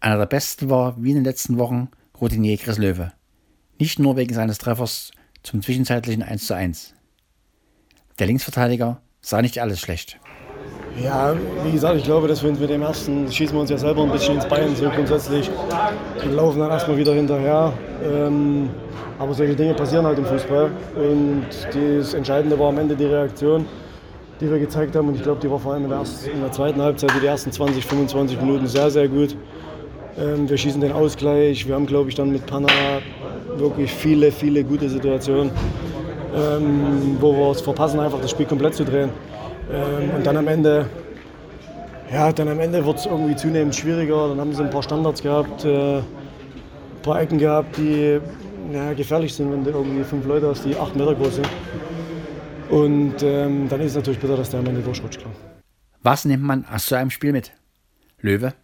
Einer 0.00 0.18
der 0.18 0.26
besten 0.26 0.70
war, 0.70 0.96
wie 1.02 1.10
in 1.10 1.16
den 1.16 1.24
letzten 1.24 1.58
Wochen, 1.58 1.88
Routinier 2.20 2.56
Chris 2.56 2.78
Löwe. 2.78 3.12
Nicht 3.78 3.98
nur 3.98 4.16
wegen 4.16 4.34
seines 4.34 4.58
Treffers 4.58 5.10
zum 5.42 5.62
zwischenzeitlichen 5.62 6.22
1:1. 6.22 6.92
Der 8.20 8.26
Linksverteidiger 8.26 9.00
sah 9.22 9.40
nicht 9.40 9.58
alles 9.60 9.80
schlecht. 9.80 10.18
Ja, 11.02 11.34
wie 11.64 11.72
gesagt, 11.72 11.96
ich 11.96 12.04
glaube, 12.04 12.28
dass 12.28 12.42
wir 12.42 12.52
mit 12.52 12.68
dem 12.68 12.82
ersten 12.82 13.32
schießen 13.32 13.56
wir 13.56 13.62
uns 13.62 13.70
ja 13.70 13.78
selber 13.78 14.02
ein 14.02 14.12
bisschen 14.12 14.34
ins 14.34 14.46
Bein 14.46 14.76
so 14.76 14.90
grundsätzlich. 14.90 15.50
Wir 16.22 16.32
laufen 16.32 16.58
dann 16.58 16.70
erstmal 16.70 16.98
wieder 16.98 17.14
hinterher. 17.14 17.72
Ähm, 18.04 18.68
aber 19.18 19.32
solche 19.32 19.56
Dinge 19.56 19.72
passieren 19.72 20.04
halt 20.04 20.18
im 20.18 20.26
Fußball. 20.26 20.70
Und 20.96 21.46
das 21.72 22.12
Entscheidende 22.12 22.58
war 22.58 22.68
am 22.68 22.76
Ende 22.76 22.94
die 22.94 23.06
Reaktion, 23.06 23.64
die 24.38 24.50
wir 24.50 24.58
gezeigt 24.58 24.94
haben. 24.96 25.08
Und 25.08 25.14
ich 25.14 25.22
glaube, 25.22 25.40
die 25.40 25.50
war 25.50 25.58
vor 25.58 25.72
allem 25.72 25.84
in 25.84 25.88
der, 25.88 26.00
ersten, 26.00 26.30
in 26.30 26.40
der 26.40 26.52
zweiten 26.52 26.82
Halbzeit, 26.82 27.12
die 27.22 27.26
ersten 27.26 27.50
20, 27.50 27.86
25 27.86 28.38
Minuten 28.38 28.66
sehr, 28.66 28.90
sehr 28.90 29.08
gut. 29.08 29.34
Ähm, 30.18 30.46
wir 30.46 30.58
schießen 30.58 30.82
den 30.82 30.92
Ausgleich. 30.92 31.66
Wir 31.66 31.74
haben, 31.74 31.86
glaube 31.86 32.10
ich, 32.10 32.16
dann 32.16 32.30
mit 32.30 32.44
Panna 32.44 32.68
wirklich 33.56 33.90
viele, 33.90 34.30
viele 34.30 34.62
gute 34.62 34.90
Situationen 34.90 35.52
ähm, 36.34 37.16
wo 37.20 37.32
wir 37.32 37.50
es 37.50 37.60
verpassen, 37.60 38.00
einfach 38.00 38.20
das 38.20 38.30
Spiel 38.30 38.46
komplett 38.46 38.74
zu 38.74 38.84
drehen. 38.84 39.10
Ähm, 39.72 40.10
und 40.16 40.26
dann 40.26 40.36
am 40.36 40.48
Ende, 40.48 40.86
ja, 42.12 42.32
dann 42.32 42.48
am 42.48 42.60
Ende 42.60 42.84
wird 42.84 42.98
es 42.98 43.06
irgendwie 43.06 43.36
zunehmend 43.36 43.74
schwieriger. 43.74 44.28
Dann 44.28 44.40
haben 44.40 44.52
sie 44.52 44.62
ein 44.62 44.70
paar 44.70 44.82
Standards 44.82 45.22
gehabt, 45.22 45.64
äh, 45.64 45.98
ein 45.98 46.04
paar 47.02 47.20
Ecken 47.20 47.38
gehabt, 47.38 47.76
die 47.76 48.20
ja, 48.72 48.92
gefährlich 48.92 49.34
sind, 49.34 49.52
wenn 49.52 49.64
du 49.64 49.70
irgendwie 49.70 50.04
fünf 50.04 50.26
Leute 50.26 50.48
hast, 50.48 50.64
die 50.64 50.76
acht 50.76 50.94
Meter 50.96 51.14
groß 51.14 51.36
sind. 51.36 51.48
Und 52.70 53.16
ähm, 53.22 53.68
dann 53.68 53.80
ist 53.80 53.92
es 53.92 53.96
natürlich 53.96 54.20
bitter, 54.20 54.36
dass 54.36 54.50
der 54.50 54.60
am 54.60 54.66
Ende 54.66 54.80
durchrutscht. 54.80 55.20
Klar. 55.20 55.32
Was 56.02 56.24
nimmt 56.24 56.44
man 56.44 56.64
aus 56.72 56.86
so 56.86 56.94
einem 56.94 57.10
Spiel 57.10 57.32
mit? 57.32 57.52
Löwe? 58.20 58.54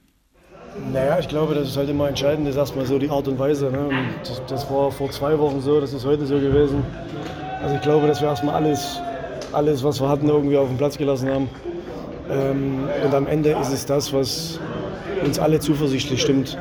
Naja, 0.92 1.18
ich 1.18 1.28
glaube, 1.28 1.54
das 1.54 1.68
ist 1.68 1.76
halt 1.76 1.88
immer 1.88 2.08
entscheidend, 2.08 2.46
ist 2.48 2.56
erstmal 2.56 2.86
so 2.86 2.98
die 2.98 3.10
Art 3.10 3.26
und 3.28 3.38
Weise. 3.38 3.70
Ne? 3.70 3.88
Und 3.88 4.06
das, 4.22 4.42
das, 4.46 4.70
war 4.70 4.90
vor 4.90 5.10
zwei 5.10 5.38
Wochen 5.38 5.60
so, 5.60 5.80
das 5.80 5.92
ist 5.92 6.04
heute 6.04 6.26
so 6.26 6.38
gewesen. 6.38 6.82
Also 7.62 7.74
ich 7.74 7.80
glaube, 7.80 8.06
dass 8.06 8.20
wir 8.20 8.28
erstmal 8.28 8.54
alles, 8.54 9.00
alles, 9.52 9.82
was 9.82 10.00
wir 10.00 10.08
hatten, 10.08 10.28
irgendwie 10.28 10.56
auf 10.56 10.68
den 10.68 10.76
Platz 10.76 10.98
gelassen 10.98 11.30
haben. 11.30 11.48
Ähm, 12.30 12.88
und 13.04 13.14
am 13.14 13.26
Ende 13.26 13.50
ist 13.50 13.72
es 13.72 13.86
das, 13.86 14.12
was 14.12 14.60
uns 15.24 15.38
alle 15.38 15.60
zuversichtlich 15.60 16.20
stimmt, 16.20 16.58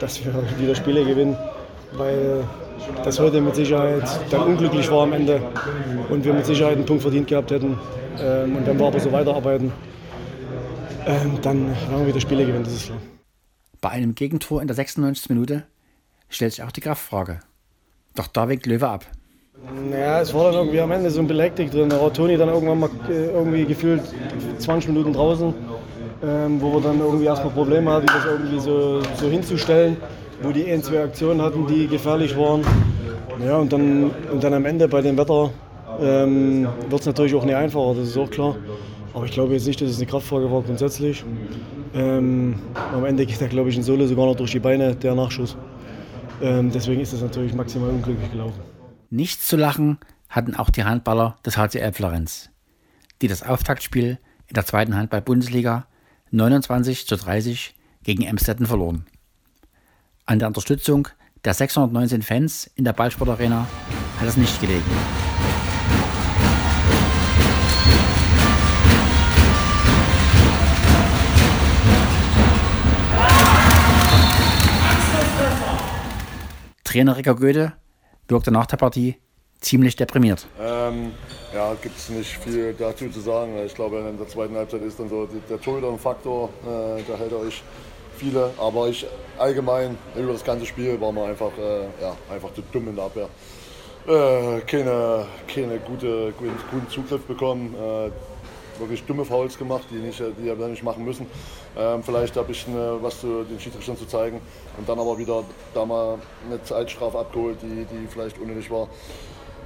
dass 0.00 0.24
wir 0.24 0.32
wieder 0.58 0.74
Spiele 0.74 1.04
gewinnen. 1.04 1.36
Weil 1.92 2.44
das 3.04 3.18
heute 3.18 3.40
mit 3.40 3.54
Sicherheit 3.54 4.04
dann 4.30 4.42
unglücklich 4.42 4.90
war 4.90 5.04
am 5.04 5.12
Ende 5.12 5.40
und 6.10 6.24
wir 6.24 6.34
mit 6.34 6.46
Sicherheit 6.46 6.76
einen 6.76 6.86
Punkt 6.86 7.02
verdient 7.02 7.28
gehabt 7.28 7.50
hätten. 7.50 7.78
Ähm, 8.18 8.56
und 8.56 8.66
wenn 8.66 8.78
wir 8.78 8.86
aber 8.86 9.00
so 9.00 9.12
weiterarbeiten, 9.12 9.72
ähm, 11.06 11.38
dann 11.42 11.68
werden 11.68 12.00
wir 12.00 12.08
wieder 12.08 12.20
Spiele 12.20 12.44
gewinnen, 12.44 12.64
das 12.64 12.74
ist 12.74 12.86
klar. 12.86 12.98
Bei 13.80 13.90
einem 13.90 14.14
Gegentor 14.14 14.60
in 14.60 14.66
der 14.66 14.74
96. 14.74 15.28
Minute 15.30 15.64
stellt 16.28 16.52
sich 16.52 16.64
auch 16.64 16.72
die 16.72 16.80
Kraftfrage. 16.80 17.40
Doch 18.14 18.26
da 18.26 18.48
winkt 18.48 18.66
Löwe 18.66 18.88
ab. 18.88 19.06
Naja, 19.90 20.20
es 20.20 20.32
war 20.34 20.44
dann 20.44 20.54
irgendwie 20.54 20.80
am 20.80 20.90
Ende 20.90 21.10
so 21.10 21.20
ein 21.20 21.26
Belegtig 21.26 21.70
drin. 21.70 21.88
Da 21.88 22.00
war 22.00 22.12
Toni 22.12 22.36
dann 22.36 22.48
irgendwann 22.48 22.80
mal 22.80 22.90
äh, 23.08 23.26
irgendwie 23.26 23.64
gefühlt 23.64 24.02
20 24.58 24.90
Minuten 24.90 25.12
draußen, 25.12 25.54
ähm, 26.22 26.60
wo 26.60 26.74
wir 26.74 26.80
dann 26.80 27.00
irgendwie 27.00 27.24
erstmal 27.24 27.52
Probleme 27.52 27.90
hatten, 27.90 28.06
das 28.06 28.24
irgendwie 28.24 28.60
so, 28.60 29.00
so 29.14 29.26
hinzustellen, 29.28 29.96
wo 30.42 30.50
die 30.50 30.70
ein, 30.70 30.82
zwei 30.82 31.02
Aktionen 31.02 31.42
hatten, 31.42 31.66
die 31.66 31.86
gefährlich 31.86 32.36
waren. 32.36 32.62
Ja, 33.44 33.56
und 33.58 33.72
dann, 33.72 34.10
und 34.32 34.42
dann 34.42 34.54
am 34.54 34.64
Ende 34.64 34.88
bei 34.88 35.02
dem 35.02 35.16
Wetter 35.18 35.50
ähm, 36.00 36.68
wird 36.88 37.00
es 37.00 37.06
natürlich 37.06 37.34
auch 37.34 37.44
nicht 37.44 37.56
einfacher, 37.56 37.94
das 37.94 38.08
ist 38.08 38.18
auch 38.18 38.30
klar. 38.30 38.56
Aber 39.14 39.24
ich 39.24 39.32
glaube 39.32 39.54
jetzt 39.54 39.66
nicht, 39.66 39.80
dass 39.80 39.90
es 39.90 39.96
eine 39.96 40.06
Kraftfrage 40.06 40.50
war 40.50 40.62
grundsätzlich. 40.62 41.24
Ähm, 41.94 42.56
am 42.94 43.04
Ende 43.04 43.24
geht 43.24 43.40
da, 43.40 43.46
glaube 43.46 43.70
ich, 43.70 43.76
ein 43.76 43.82
Solo 43.82 44.06
sogar 44.06 44.26
noch 44.26 44.36
durch 44.36 44.52
die 44.52 44.58
Beine, 44.58 44.94
der 44.94 45.14
Nachschuss. 45.14 45.56
Ähm, 46.42 46.70
deswegen 46.70 47.00
ist 47.00 47.14
es 47.14 47.22
natürlich 47.22 47.54
maximal 47.54 47.88
unglücklich 47.88 48.30
gelaufen. 48.30 48.75
Nichts 49.10 49.46
zu 49.46 49.56
lachen 49.56 49.98
hatten 50.28 50.56
auch 50.56 50.68
die 50.68 50.82
Handballer 50.82 51.38
des 51.46 51.56
HCL 51.56 51.92
Florenz, 51.92 52.50
die 53.22 53.28
das 53.28 53.44
Auftaktspiel 53.44 54.18
in 54.48 54.54
der 54.54 54.66
zweiten 54.66 54.96
Handball-Bundesliga 54.96 55.86
29 56.32 57.06
zu 57.06 57.16
30 57.16 57.74
gegen 58.02 58.24
Emstetten 58.24 58.66
verloren. 58.66 59.06
An 60.24 60.40
der 60.40 60.48
Unterstützung 60.48 61.06
der 61.44 61.54
619 61.54 62.22
Fans 62.22 62.68
in 62.74 62.82
der 62.82 62.94
Ballsportarena 62.94 63.68
hat 64.18 64.28
es 64.28 64.36
nicht 64.36 64.60
gelegen. 64.60 64.82
Trainer 76.82 77.16
Ricker 77.16 77.36
Goethe 77.36 77.72
wirkte 78.28 78.50
nach 78.50 78.66
der 78.66 78.76
Partie 78.76 79.16
ziemlich 79.60 79.96
deprimiert. 79.96 80.46
Ähm, 80.60 81.12
ja, 81.54 81.74
gibt 81.74 81.96
es 81.96 82.08
nicht 82.08 82.36
viel 82.38 82.74
dazu 82.74 83.08
zu 83.08 83.20
sagen. 83.20 83.58
Ich 83.64 83.74
glaube, 83.74 83.98
in 83.98 84.18
der 84.18 84.28
zweiten 84.28 84.54
Halbzeit 84.54 84.82
ist 84.82 85.00
dann 85.00 85.08
so 85.08 85.26
der 85.26 85.60
Torhüter 85.60 85.88
ein 85.88 85.98
Faktor. 85.98 86.50
Äh, 86.64 87.02
da 87.08 87.16
hält 87.16 87.32
euch 87.32 87.62
viele. 88.16 88.50
Aber 88.58 88.88
ich 88.88 89.06
allgemein 89.38 89.96
über 90.14 90.32
das 90.32 90.44
ganze 90.44 90.66
Spiel 90.66 91.00
war 91.00 91.12
man 91.12 91.30
einfach, 91.30 91.52
äh, 91.58 91.84
ja, 92.00 92.16
einfach 92.32 92.52
zu 92.54 92.62
dumm 92.72 92.88
in 92.88 92.96
der 92.96 93.04
Abwehr. 93.04 93.28
Äh, 94.06 94.60
keine, 94.60 95.26
keine 95.52 95.78
gute, 95.78 96.32
guten 96.70 96.88
Zugriff 96.88 97.22
bekommen. 97.22 97.74
Äh, 97.74 98.10
wirklich 98.78 99.04
dumme 99.04 99.24
Fouls 99.24 99.58
gemacht, 99.58 99.84
die, 99.90 99.96
nicht, 99.96 100.20
die 100.20 100.44
wir 100.44 100.68
nicht 100.68 100.82
machen 100.82 101.04
müssen. 101.04 101.26
Ähm, 101.76 102.02
vielleicht 102.02 102.36
habe 102.36 102.52
ich 102.52 102.66
eine, 102.66 102.98
was 103.00 103.20
zu 103.20 103.44
den 103.44 103.58
Schiedsrichtern 103.58 103.96
zu 103.96 104.06
zeigen 104.06 104.40
und 104.78 104.88
dann 104.88 104.98
aber 104.98 105.18
wieder 105.18 105.44
da 105.74 105.84
mal 105.84 106.18
eine 106.46 106.62
Zeitstrafe 106.62 107.18
abgeholt, 107.18 107.58
die, 107.62 107.84
die 107.84 108.06
vielleicht 108.06 108.38
unnötig 108.38 108.70
war. 108.70 108.88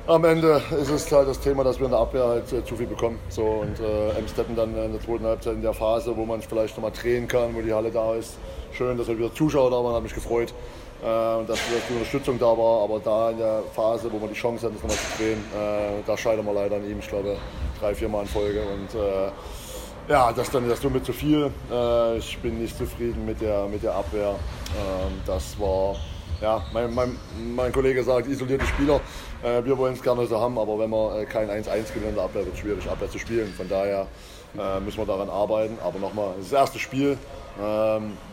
Am 0.07 0.25
Ende 0.25 0.61
ist 0.81 0.90
es 0.90 1.12
halt 1.12 1.29
das 1.29 1.38
Thema, 1.38 1.62
dass 1.62 1.79
wir 1.79 1.85
in 1.85 1.93
der 1.93 2.00
Abwehr 2.00 2.26
halt 2.26 2.52
äh, 2.52 2.64
zu 2.64 2.75
viel 2.75 2.87
bekommen. 2.87 3.19
So, 3.29 3.45
und 3.45 3.79
äh, 3.79 4.19
Emstetten 4.19 4.57
dann 4.57 4.71
in 4.71 4.93
der 4.93 5.00
zweiten 5.00 5.25
Halbzeit 5.25 5.55
in 5.55 5.62
der 5.62 5.75
Phase, 5.75 6.17
wo 6.17 6.25
man 6.25 6.40
vielleicht 6.40 6.76
nochmal 6.76 6.90
drehen 6.90 7.29
kann, 7.29 7.55
wo 7.55 7.61
die 7.61 7.73
Halle 7.73 7.90
da 7.90 8.14
ist. 8.14 8.38
Schön, 8.73 8.97
dass 8.97 9.09
wir 9.09 9.19
wieder 9.19 9.33
Zuschauer 9.35 9.71
da 9.71 9.76
waren, 9.76 9.95
hat 9.95 10.02
mich 10.02 10.14
gefreut. 10.14 10.55
Äh, 11.00 11.47
dass, 11.47 11.47
dass 11.47 11.87
die 11.88 11.95
Unterstützung 11.95 12.38
da 12.38 12.47
war, 12.47 12.85
aber 12.85 13.00
da 13.00 13.30
in 13.30 13.38
der 13.38 13.62
Phase, 13.75 14.12
wo 14.12 14.19
man 14.19 14.28
die 14.28 14.35
Chance 14.35 14.66
hat, 14.66 14.75
das 14.75 14.83
nochmal 14.83 14.99
zu 14.99 15.16
drehen, 15.16 15.38
äh, 15.54 16.02
da 16.07 16.14
scheitern 16.14 16.45
wir 16.45 16.52
leider 16.52 16.76
an 16.76 16.85
ihm. 16.85 16.99
Ich 16.99 17.09
glaube, 17.09 17.38
drei, 17.80 17.95
vier 17.95 18.09
Mal 18.11 18.23
in 18.23 18.28
Folge. 18.28 18.61
Und 18.61 19.00
äh, 19.00 20.12
ja, 20.12 20.30
das 20.33 20.50
dann 20.50 20.69
das 20.69 20.83
mit 20.83 21.07
zu 21.07 21.12
viel. 21.12 21.50
Ich 22.19 22.38
bin 22.38 22.61
nicht 22.61 22.76
zufrieden 22.76 23.25
mit 23.25 23.40
der, 23.40 23.66
mit 23.69 23.83
der 23.83 23.95
Abwehr. 23.95 24.30
Ähm, 24.30 25.23
das 25.25 25.59
war, 25.59 25.97
ja, 26.42 26.62
mein, 26.73 26.92
mein, 26.92 27.16
mein 27.54 27.73
Kollege 27.73 28.02
sagt, 28.02 28.26
isolierte 28.26 28.66
Spieler. 28.66 29.00
Wir 29.62 29.78
wollen 29.78 29.95
es 29.95 30.02
gerne 30.02 30.26
so 30.26 30.38
haben, 30.38 30.59
aber 30.59 30.78
wenn 30.78 30.90
wir 30.90 31.25
kein 31.25 31.49
1-1 31.49 31.95
gewinnen 31.95 32.11
in 32.11 32.14
der 32.16 32.25
Abwehr, 32.25 32.45
wird 32.45 32.54
es 32.54 32.61
schwierig, 32.61 32.90
Abwehr 32.90 33.09
zu 33.09 33.19
spielen. 33.19 33.54
Von 33.57 33.69
daher 33.69 34.07
müssen 34.85 34.99
wir 34.99 35.07
daran 35.07 35.30
arbeiten. 35.30 35.78
Aber 35.83 35.99
nochmal, 35.99 36.35
das 36.38 36.52
erste 36.52 36.78
Spiel. 36.78 37.16
Ähm, 37.62 38.12
äh, 38.12 38.29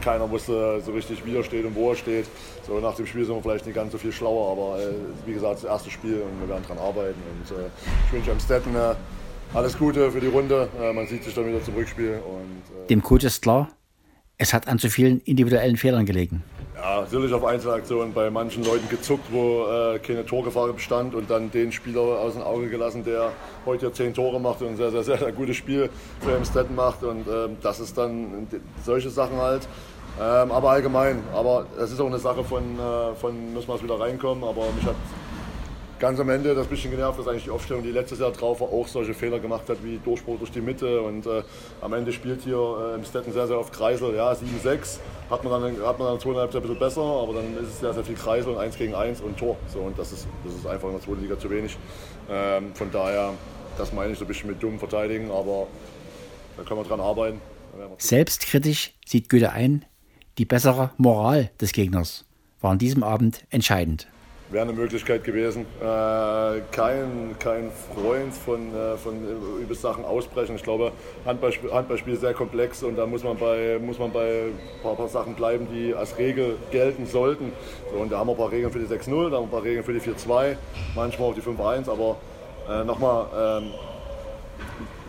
keiner 0.00 0.28
wusste 0.30 0.80
so 0.84 0.92
richtig, 0.92 1.24
wie 1.24 1.36
er 1.36 1.44
steht 1.44 1.64
und 1.64 1.74
wo 1.74 1.90
er 1.90 1.96
steht. 1.96 2.26
So 2.66 2.80
nach 2.80 2.94
dem 2.94 3.06
Spiel 3.06 3.24
sind 3.24 3.34
wir 3.34 3.42
vielleicht 3.42 3.66
nicht 3.66 3.74
ganz 3.74 3.92
so 3.92 3.98
viel 3.98 4.12
schlauer, 4.12 4.52
aber 4.52 4.82
äh, 4.82 4.94
wie 5.26 5.32
gesagt, 5.32 5.56
das 5.56 5.64
erste 5.64 5.90
Spiel 5.90 6.22
und 6.22 6.40
wir 6.40 6.48
werden 6.48 6.64
daran 6.68 6.78
arbeiten. 6.78 7.20
Und 7.32 7.56
äh, 7.56 7.68
ich 8.06 8.12
wünsche 8.12 8.32
Amstetten 8.32 8.74
äh, 8.74 8.94
alles 9.54 9.78
Gute 9.78 10.10
für 10.10 10.20
die 10.20 10.26
Runde. 10.26 10.68
Äh, 10.80 10.92
man 10.92 11.06
sieht 11.06 11.24
sich 11.24 11.34
dann 11.34 11.46
wieder 11.46 11.62
zum 11.62 11.74
Rückspiel. 11.74 12.20
Und, 12.26 12.84
äh, 12.84 12.86
Dem 12.88 13.02
Coach 13.02 13.24
ist 13.24 13.42
klar, 13.42 13.70
es 14.36 14.52
hat 14.52 14.68
an 14.68 14.78
zu 14.78 14.90
vielen 14.90 15.20
individuellen 15.20 15.76
Fehlern 15.76 16.06
gelegen. 16.06 16.42
Ja, 16.80 17.00
natürlich 17.00 17.32
auf 17.34 17.44
Einzelaktionen 17.44 18.12
bei 18.12 18.30
manchen 18.30 18.62
Leuten 18.64 18.88
gezuckt, 18.88 19.24
wo 19.32 19.66
äh, 19.66 19.98
keine 19.98 20.24
Torgefahr 20.24 20.72
bestand 20.72 21.12
und 21.12 21.28
dann 21.28 21.50
den 21.50 21.72
Spieler 21.72 22.00
aus 22.00 22.34
dem 22.34 22.42
Auge 22.42 22.68
gelassen, 22.68 23.02
der 23.04 23.32
heute 23.66 23.86
ja 23.86 23.92
zehn 23.92 24.14
Tore 24.14 24.38
macht 24.40 24.62
und 24.62 24.68
ein 24.68 24.76
sehr, 24.76 24.92
sehr, 24.92 25.02
sehr, 25.02 25.18
sehr 25.18 25.32
gutes 25.32 25.56
Spiel 25.56 25.90
für 26.20 26.36
Emstetten 26.36 26.76
macht. 26.76 27.02
Und 27.02 27.26
ähm, 27.26 27.56
das 27.62 27.80
ist 27.80 27.98
dann 27.98 28.46
solche 28.84 29.10
Sachen 29.10 29.38
halt. 29.38 29.66
Ähm, 30.20 30.52
aber 30.52 30.70
allgemein, 30.70 31.20
aber 31.34 31.66
es 31.80 31.90
ist 31.90 32.00
auch 32.00 32.06
eine 32.06 32.18
Sache 32.18 32.44
von, 32.44 32.62
äh, 32.62 33.14
von 33.16 33.54
muss 33.54 33.66
man 33.66 33.82
wieder 33.82 33.98
reinkommen. 33.98 34.44
Aber 34.44 34.66
mich 34.76 34.86
hat 34.86 34.94
ganz 35.98 36.20
am 36.20 36.28
Ende 36.30 36.54
das 36.54 36.66
bisschen 36.66 36.90
genervt, 36.90 37.18
dass 37.18 37.28
eigentlich 37.28 37.44
die 37.44 37.50
Aufstellung, 37.50 37.82
die 37.82 37.90
letztes 37.90 38.18
Jahr 38.20 38.30
drauf 38.30 38.60
war, 38.60 38.68
auch 38.68 38.86
solche 38.86 39.14
Fehler 39.14 39.38
gemacht 39.38 39.68
hat, 39.68 39.78
wie 39.82 39.98
Durchbruch 39.98 40.38
durch 40.38 40.50
die 40.50 40.60
Mitte. 40.60 41.00
Und 41.00 41.26
äh, 41.26 41.42
am 41.80 41.92
Ende 41.92 42.12
spielt 42.12 42.42
hier 42.42 42.92
äh, 42.92 42.94
im 42.94 43.04
Stetten 43.04 43.32
sehr, 43.32 43.46
sehr 43.46 43.58
oft 43.58 43.72
Kreisel. 43.72 44.14
Ja, 44.14 44.32
7-6 44.32 44.98
hat 45.30 45.44
man 45.44 45.62
dann, 45.62 45.86
hat 45.86 45.98
man 45.98 46.08
dann 46.08 46.20
zweiten 46.20 46.38
Halbzeit 46.38 46.62
ein 46.62 46.68
bisschen 46.68 46.78
besser, 46.78 47.02
aber 47.02 47.34
dann 47.34 47.56
ist 47.56 47.68
es 47.68 47.80
sehr, 47.80 47.94
sehr 47.94 48.04
viel 48.04 48.14
Kreisel 48.14 48.52
und 48.52 48.58
1 48.58 48.76
gegen 48.76 48.94
1 48.94 49.20
und 49.20 49.36
Tor. 49.36 49.56
So, 49.72 49.80
und 49.80 49.98
das 49.98 50.12
ist, 50.12 50.26
das 50.44 50.54
ist 50.54 50.66
einfach 50.66 50.88
in 50.88 50.94
der 50.94 51.02
zweiten 51.02 51.22
Liga 51.22 51.38
zu 51.38 51.50
wenig. 51.50 51.76
Ähm, 52.30 52.74
von 52.74 52.90
daher, 52.90 53.34
das 53.76 53.92
meine 53.92 54.12
ich 54.12 54.18
so 54.18 54.24
ein 54.24 54.28
bisschen 54.28 54.50
mit 54.50 54.62
dumm 54.62 54.78
verteidigen, 54.78 55.30
aber 55.30 55.66
da 56.56 56.62
können 56.62 56.80
wir 56.80 56.84
dran 56.84 57.00
arbeiten. 57.00 57.40
Selbstkritisch 57.98 58.94
sieht 59.06 59.28
Goethe 59.28 59.52
ein, 59.52 59.84
die 60.38 60.44
bessere 60.44 60.90
Moral 60.96 61.50
des 61.60 61.72
Gegners 61.72 62.24
war 62.60 62.72
an 62.72 62.78
diesem 62.78 63.04
Abend 63.04 63.44
entscheidend 63.50 64.08
wäre 64.50 64.62
eine 64.62 64.72
Möglichkeit 64.72 65.24
gewesen. 65.24 65.66
Äh, 65.80 66.60
kein, 66.72 67.36
kein 67.38 67.70
Freund 67.94 68.32
von, 68.32 68.74
äh, 68.74 68.96
von 68.96 69.14
äh, 69.14 69.62
über 69.62 69.74
Sachen 69.74 70.04
ausbrechen. 70.04 70.56
Ich 70.56 70.62
glaube, 70.62 70.92
Handballspiel, 71.26 71.72
Handballspiel 71.72 72.14
ist 72.14 72.20
sehr 72.20 72.34
komplex 72.34 72.82
und 72.82 72.96
da 72.96 73.06
muss 73.06 73.22
man 73.24 73.36
bei, 73.36 73.78
muss 73.78 73.98
man 73.98 74.10
bei 74.10 74.44
ein 74.46 74.82
paar, 74.82 74.94
paar 74.96 75.08
Sachen 75.08 75.34
bleiben, 75.34 75.68
die 75.70 75.94
als 75.94 76.16
Regel 76.18 76.56
gelten 76.70 77.06
sollten. 77.06 77.52
So, 77.92 78.00
und 78.00 78.10
da 78.10 78.18
haben 78.18 78.28
wir 78.28 78.32
ein 78.32 78.38
paar 78.38 78.50
Regeln 78.50 78.72
für 78.72 78.78
die 78.78 78.86
6-0, 78.86 79.08
da 79.08 79.14
haben 79.14 79.30
wir 79.32 79.38
ein 79.40 79.50
paar 79.50 79.64
Regeln 79.64 79.84
für 79.84 79.92
die 79.92 80.00
4-2, 80.00 80.56
manchmal 80.94 81.30
auch 81.30 81.34
die 81.34 81.42
5-1, 81.42 81.90
aber 81.90 82.16
äh, 82.70 82.84
nochmal, 82.84 83.26
ähm, 83.36 83.70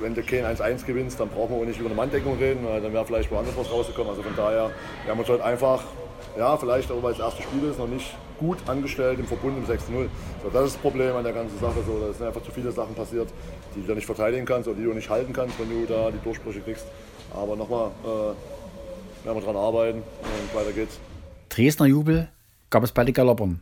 wenn 0.01 0.15
du 0.15 0.21
kein 0.21 0.45
1-1 0.45 0.85
gewinnst, 0.85 1.19
dann 1.19 1.29
brauchen 1.29 1.55
wir 1.55 1.61
auch 1.61 1.65
nicht 1.65 1.79
über 1.79 1.87
eine 1.87 1.95
Manndeckung 1.95 2.37
reden, 2.37 2.65
dann 2.65 2.93
wäre 2.93 3.05
vielleicht 3.05 3.31
woanders 3.31 3.55
was 3.57 3.71
rausgekommen. 3.71 4.09
Also 4.09 4.23
von 4.23 4.35
daher, 4.35 4.69
wir 5.03 5.11
haben 5.11 5.19
uns 5.19 5.29
heute 5.29 5.43
einfach, 5.43 5.83
ja, 6.37 6.55
vielleicht 6.57 6.91
auch 6.91 7.03
weil 7.03 7.11
es 7.11 7.17
das 7.17 7.27
erste 7.27 7.43
Spiel 7.43 7.69
ist, 7.69 7.79
noch 7.79 7.87
nicht 7.87 8.15
gut 8.39 8.57
angestellt 8.67 9.19
im 9.19 9.27
Verbund 9.27 9.57
im 9.57 9.65
6-0. 9.65 10.07
So, 10.43 10.49
das 10.51 10.65
ist 10.65 10.75
das 10.75 10.81
Problem 10.81 11.15
an 11.15 11.23
der 11.23 11.33
ganzen 11.33 11.59
Sache. 11.59 11.83
So, 11.85 11.99
da 11.99 12.13
sind 12.13 12.25
einfach 12.25 12.43
zu 12.43 12.51
viele 12.51 12.71
Sachen 12.71 12.95
passiert, 12.95 13.29
die 13.75 13.85
du 13.85 13.93
nicht 13.93 14.05
verteidigen 14.05 14.45
kannst 14.45 14.67
oder 14.67 14.77
die 14.77 14.85
du 14.85 14.93
nicht 14.93 15.09
halten 15.09 15.33
kannst, 15.33 15.59
wenn 15.59 15.69
du 15.69 15.85
da 15.85 16.09
die 16.09 16.23
Durchbrüche 16.23 16.61
kriegst. 16.61 16.85
Aber 17.33 17.55
nochmal, 17.55 17.91
äh, 18.03 19.25
werden 19.25 19.37
wir 19.37 19.41
dran 19.41 19.55
arbeiten 19.55 19.99
und 19.99 20.55
weiter 20.55 20.71
geht's. 20.71 20.99
Dresdner 21.49 21.87
Jubel 21.87 22.29
gab 22.69 22.83
es 22.83 22.91
bei 22.91 23.03
den 23.03 23.13
Galoppern. 23.13 23.61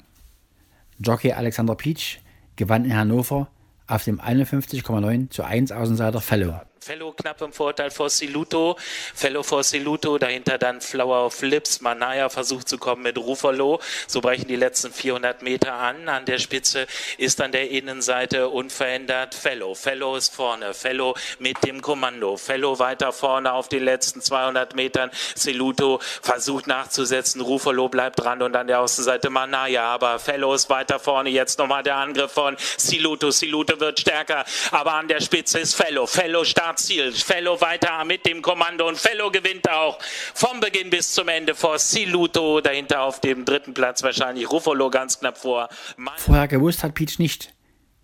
Jockey 1.00 1.32
Alexander 1.32 1.76
Pietsch 1.76 2.18
gewann 2.56 2.86
in 2.86 2.96
Hannover 2.96 3.48
auf 3.88 4.04
dem 4.04 4.20
51,9 4.20 5.30
zu 5.30 5.44
1 5.44 5.72
Außenseiter 5.72 6.22
Fellow. 6.22 6.60
Fellow 6.80 7.12
knapp 7.12 7.42
im 7.42 7.52
Vorteil 7.52 7.92
vor 7.92 8.10
Siluto. 8.10 8.78
Fellow 9.16 9.44
vor 9.44 9.64
Siluto, 9.64 10.18
dahinter 10.18 10.58
dann 10.58 10.80
Flower 10.80 11.26
of 11.26 11.42
Lips. 11.42 11.82
Manaya 11.82 12.30
versucht 12.30 12.70
zu 12.70 12.78
kommen 12.78 13.02
mit 13.04 13.18
Rufalo. 13.18 13.80
So 14.08 14.22
brechen 14.22 14.48
die 14.48 14.56
letzten 14.56 14.94
400 14.94 15.42
Meter 15.42 15.74
an. 15.74 16.08
An 16.08 16.26
der 16.26 16.38
Spitze 16.38 16.88
ist 17.18 17.42
an 17.42 17.52
der 17.52 17.72
Innenseite 17.72 18.50
unverändert 18.50 19.34
Fellow. 19.34 19.74
Fellow 19.74 20.16
ist 20.16 20.34
vorne. 20.34 20.74
Fellow 20.74 21.16
mit 21.40 21.64
dem 21.66 21.82
Kommando. 21.82 22.38
Fellow 22.38 22.78
weiter 22.80 23.12
vorne 23.12 23.54
auf 23.54 23.70
den 23.70 23.84
letzten 23.84 24.22
200 24.22 24.76
Metern. 24.76 25.10
Siluto 25.36 26.00
versucht 26.22 26.68
nachzusetzen. 26.68 27.42
Rufalo 27.42 27.90
bleibt 27.90 28.20
dran 28.20 28.42
und 28.42 28.56
an 28.56 28.68
der 28.68 28.82
Außenseite 28.82 29.30
Manaya. 29.30 29.84
Aber 29.84 30.20
Fellow 30.20 30.54
ist 30.54 30.70
weiter 30.70 31.00
vorne. 31.00 31.30
Jetzt 31.30 31.60
nochmal 31.60 31.84
der 31.84 31.96
Angriff 31.96 32.32
von 32.32 32.56
Siluto. 32.78 33.32
Siluto 33.32 33.80
wird 33.80 34.00
stärker. 34.00 34.46
Aber 34.72 34.94
an 34.94 35.08
der 35.08 35.22
Spitze 35.22 35.60
ist 35.60 35.74
Fellow. 35.74 36.06
Fellow 36.06 36.44
startet 36.44 36.67
Ziel. 36.76 37.12
Fellow 37.12 37.60
weiter 37.62 38.04
mit 38.06 38.26
dem 38.26 38.42
Kommando 38.42 38.88
und 38.88 38.98
Fellow 38.98 39.32
gewinnt 39.32 39.70
auch 39.70 39.98
vom 40.34 40.60
Beginn 40.60 40.90
bis 40.90 41.14
zum 41.14 41.28
Ende 41.28 41.56
vor 41.56 41.80
Siluto. 41.80 42.62
Dahinter 42.62 43.02
auf 43.02 43.20
dem 43.22 43.46
dritten 43.46 43.74
Platz 43.74 44.04
wahrscheinlich 44.04 44.50
Ruffalo 44.52 44.90
ganz 44.90 45.20
knapp 45.20 45.38
vor. 45.38 45.70
Vorher 46.18 46.48
gewusst 46.48 46.84
hat 46.84 46.94
Peach 46.94 47.20
nicht, 47.20 47.54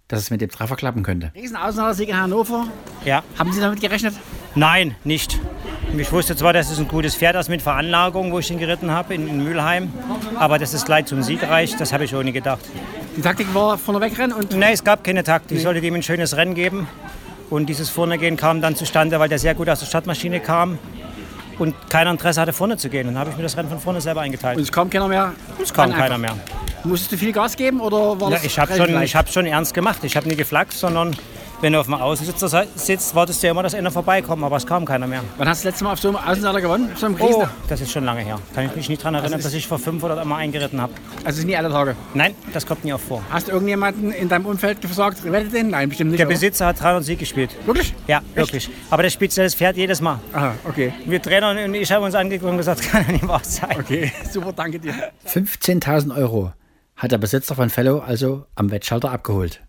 dass 0.08 0.20
es 0.20 0.30
mit 0.30 0.42
dem 0.42 0.50
Treffer 0.50 0.76
klappen 0.76 1.04
könnte. 1.04 1.32
Riesenaußensieg 1.36 2.10
in 2.10 2.18
Hannover. 2.18 2.68
Ja. 3.06 3.24
Haben 3.38 3.52
Sie 3.52 3.60
damit 3.60 3.82
gerechnet? 3.82 4.16
Nein, 4.56 4.96
nicht. 5.04 5.40
Ich 5.98 6.12
wusste 6.12 6.36
zwar, 6.36 6.54
dass 6.54 6.72
es 6.72 6.80
ein 6.80 6.88
gutes 6.88 7.16
Pferd 7.16 7.36
ist 7.36 7.50
mit 7.50 7.62
Veranlagung, 7.62 8.32
wo 8.32 8.40
ich 8.40 8.50
ihn 8.50 8.58
geritten 8.58 8.90
habe 8.92 9.14
in, 9.14 9.28
in 9.28 9.44
Mülheim, 9.44 9.94
aber 10.38 10.58
dass 10.58 10.74
es 10.74 10.86
gleich 10.86 11.06
zum 11.06 11.22
Sieg 11.22 11.44
reicht, 11.44 11.80
das 11.80 11.94
habe 11.94 12.06
ich 12.06 12.12
nie 12.12 12.32
gedacht. 12.32 12.62
Die 13.16 13.22
Taktik 13.22 13.54
war 13.54 13.78
vorne 13.78 14.02
wegrennen 14.02 14.36
und. 14.36 14.54
Nein, 14.54 14.74
es 14.74 14.84
gab 14.84 15.04
keine 15.04 15.24
Taktik. 15.24 15.58
Ich 15.58 15.64
sollte 15.64 15.86
ihm 15.86 15.94
ein 15.94 16.02
schönes 16.02 16.36
Rennen 16.36 16.56
geben. 16.56 16.88
Und 17.50 17.68
dieses 17.68 17.90
Vornegehen 17.90 18.38
kam 18.38 18.62
dann 18.62 18.76
zustande, 18.76 19.20
weil 19.20 19.30
der 19.30 19.40
sehr 19.40 19.56
gut 19.56 19.70
aus 19.70 19.80
der 19.80 19.86
Stadtmaschine 19.86 20.40
kam 20.40 20.80
und 21.60 21.76
keiner 21.90 22.12
Interesse 22.12 22.42
hatte, 22.42 22.54
vorne 22.54 22.78
zu 22.78 22.90
gehen. 22.90 23.08
Dann 23.08 23.18
habe 23.18 23.30
ich 23.30 23.38
mir 23.38 23.44
das 23.44 23.56
Rennen 23.58 23.70
von 23.70 23.80
vorne 23.80 24.02
selber 24.02 24.22
eingeteilt. 24.22 24.58
Und 24.58 24.64
es 24.64 24.72
kam 24.72 24.90
keiner 24.90 25.08
mehr? 25.08 25.34
Es 25.62 25.74
kam 25.74 25.92
keiner 25.92 26.18
mehr. 26.18 26.36
Musstest 26.84 27.14
du 27.14 27.18
viel 27.18 27.32
Gas 27.32 27.56
geben 27.56 27.80
oder 27.80 28.20
war 28.20 28.30
ja, 28.30 28.36
das 28.36 28.46
ich 28.46 28.60
habe 28.60 28.76
schon, 28.76 29.02
ich 29.02 29.16
hab 29.16 29.30
schon 29.30 29.46
ernst 29.46 29.74
gemacht. 29.74 30.00
Ich 30.04 30.18
habe 30.18 30.28
nie 30.28 30.36
geflaxt, 30.36 30.80
sondern 30.80 31.16
wenn 31.64 31.72
du 31.72 31.80
auf 31.80 31.86
dem 31.86 31.94
Außensitzer 31.94 32.68
sitzt, 32.76 33.16
wartest 33.16 33.42
du 33.42 33.48
ja 33.48 33.52
immer, 33.52 33.64
dass 33.64 33.74
einer 33.74 33.90
vorbeikommt, 33.90 34.44
aber 34.44 34.58
es 34.58 34.68
kam 34.68 34.84
keiner 34.84 35.08
mehr. 35.08 35.24
Wann 35.38 35.48
hast 35.48 35.64
du 35.64 35.70
das 35.70 35.72
letzte 35.72 35.86
Mal 35.86 35.94
auf 35.94 36.00
so 36.00 36.10
einem 36.10 36.18
Außenseiter 36.18 36.60
gewonnen? 36.60 36.92
So 36.98 37.06
einem 37.06 37.16
oh, 37.22 37.48
das 37.70 37.80
ist 37.80 37.90
schon 37.90 38.04
lange 38.04 38.20
her. 38.20 38.38
Kann 38.54 38.66
ich 38.66 38.76
mich 38.76 38.90
nicht 38.90 39.02
daran 39.02 39.16
erinnern, 39.16 39.36
Also 39.36 39.48
dass 39.48 39.54
ich 39.54 39.66
vor 39.66 39.80
fünf 39.80 40.04
oder 40.04 40.20
einmal 40.20 40.42
eingeritten 40.42 40.82
habe. 40.82 40.92
Also 41.24 41.38
sind 41.38 41.48
nie 41.48 41.56
alle 41.56 41.70
Tage? 41.70 41.96
Nein, 42.14 42.36
das 42.52 42.66
kommt 42.66 42.84
nie 42.84 42.92
auch 42.92 43.00
vor. 43.00 43.24
Hast 43.30 43.48
du 43.48 43.54
irgendjemanden 43.54 44.12
in 44.12 44.28
deinem 44.28 44.46
Umfeld 44.46 44.82
gesagt, 44.82 45.24
wettet 45.24 45.54
den? 45.54 45.70
Nein, 45.70 45.88
bestimmt 45.88 46.12
nicht. 46.12 46.20
Der 46.20 46.28
oder? 46.28 46.34
Besitzer 46.36 46.66
hat 46.66 46.82
300 46.82 47.06
Sieg 47.06 47.20
gespielt. 47.20 47.52
Wirklich? 47.66 47.96
Ja, 48.08 48.22
wirklich. 48.36 48.70
Aber 48.90 49.04
der 49.04 49.10
spielt 49.10 49.38
das 49.38 49.56
Pferd 49.56 49.78
jedes 49.78 50.02
Mal. 50.02 50.20
Aha, 50.34 50.56
okay. 50.66 50.92
Wir 51.06 51.22
Trainer 51.22 51.52
und 51.52 51.74
ich 51.76 51.90
haben 51.94 52.04
uns 52.04 52.14
angeguckt 52.14 52.52
und 52.52 52.58
gesagt, 52.58 52.82
kann 52.92 53.06
ja 53.06 53.14
nicht 53.14 53.26
wahr 53.26 53.40
sein. 53.42 53.78
Okay, 53.80 54.12
super, 54.30 54.52
danke 54.52 54.80
dir. 54.80 54.94
15.000 55.26 56.14
Euro 56.18 56.52
hat 56.98 57.14
der 57.14 57.20
Besitzer 57.20 57.56
von 57.56 57.70
Fellow 57.70 58.00
also 58.00 58.48
am 58.56 58.70
Wettschalter 58.70 59.12
abgeholt. 59.12 59.63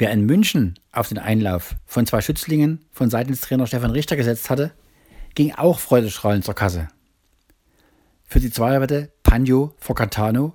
Wer 0.00 0.12
in 0.12 0.24
München 0.24 0.78
auf 0.92 1.08
den 1.08 1.18
Einlauf 1.18 1.74
von 1.84 2.06
zwei 2.06 2.22
Schützlingen 2.22 2.82
von 2.90 3.10
seitens 3.10 3.42
Trainer 3.42 3.66
Stefan 3.66 3.90
Richter 3.90 4.16
gesetzt 4.16 4.48
hatte, 4.48 4.72
ging 5.34 5.52
auch 5.54 5.78
freudestrahlend 5.78 6.42
zur 6.42 6.54
Kasse. 6.54 6.88
Für 8.24 8.40
die 8.40 8.50
Zweierwette 8.50 9.12
Pagno 9.22 9.74
vor 9.76 9.94
Catano 9.94 10.54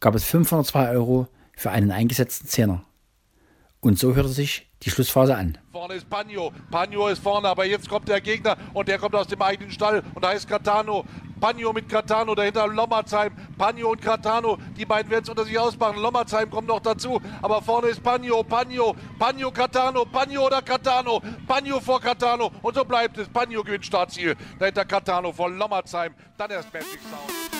gab 0.00 0.14
es 0.14 0.24
502 0.24 0.90
Euro 0.90 1.26
für 1.56 1.70
einen 1.70 1.90
eingesetzten 1.90 2.46
Zehner. 2.46 2.84
Und 3.80 3.98
so 3.98 4.14
hörte 4.14 4.28
sich 4.28 4.70
die 4.82 4.90
Schlussphase 4.90 5.36
an. 5.36 5.56
Vorne 5.70 5.94
ist 5.94 6.10
Pagno. 6.10 6.52
Pagno 6.70 7.08
ist 7.08 7.22
vorne, 7.22 7.48
aber 7.48 7.64
jetzt 7.64 7.88
kommt 7.88 8.10
der 8.10 8.20
Gegner 8.20 8.58
und 8.74 8.88
der 8.88 8.98
kommt 8.98 9.14
aus 9.14 9.26
dem 9.26 9.40
eigenen 9.40 9.70
Stall 9.70 10.02
und 10.14 10.22
da 10.22 10.32
ist 10.32 10.46
Catano. 10.46 11.06
Pagno 11.42 11.72
mit 11.72 11.88
Catano, 11.88 12.36
dahinter 12.36 12.68
Lommerzheim. 12.68 13.32
Pagno 13.58 13.90
und 13.90 14.00
Catano, 14.00 14.58
die 14.76 14.86
beiden 14.86 15.10
werden 15.10 15.24
es 15.24 15.28
unter 15.28 15.44
sich 15.44 15.58
ausmachen. 15.58 15.98
Lommerzheim 16.00 16.48
kommt 16.48 16.68
noch 16.68 16.78
dazu, 16.78 17.20
aber 17.42 17.60
vorne 17.60 17.88
ist 17.88 18.00
Pagno, 18.00 18.44
Pagno, 18.44 18.94
Pagno, 19.18 19.50
Catano, 19.50 20.04
Pagno 20.04 20.46
oder 20.46 20.62
Catano, 20.62 21.20
Pagno 21.48 21.80
vor 21.80 22.00
Catano 22.00 22.52
und 22.62 22.76
so 22.76 22.84
bleibt 22.84 23.18
es. 23.18 23.28
Pagno 23.28 23.64
gewinnt 23.64 23.84
Startziel, 23.84 24.36
dahinter 24.60 24.84
Catano 24.84 25.32
vor 25.32 25.50
Lommerzheim, 25.50 26.14
dann 26.38 26.52
erst 26.52 26.72
Magic 26.72 27.00
Sound. 27.10 27.51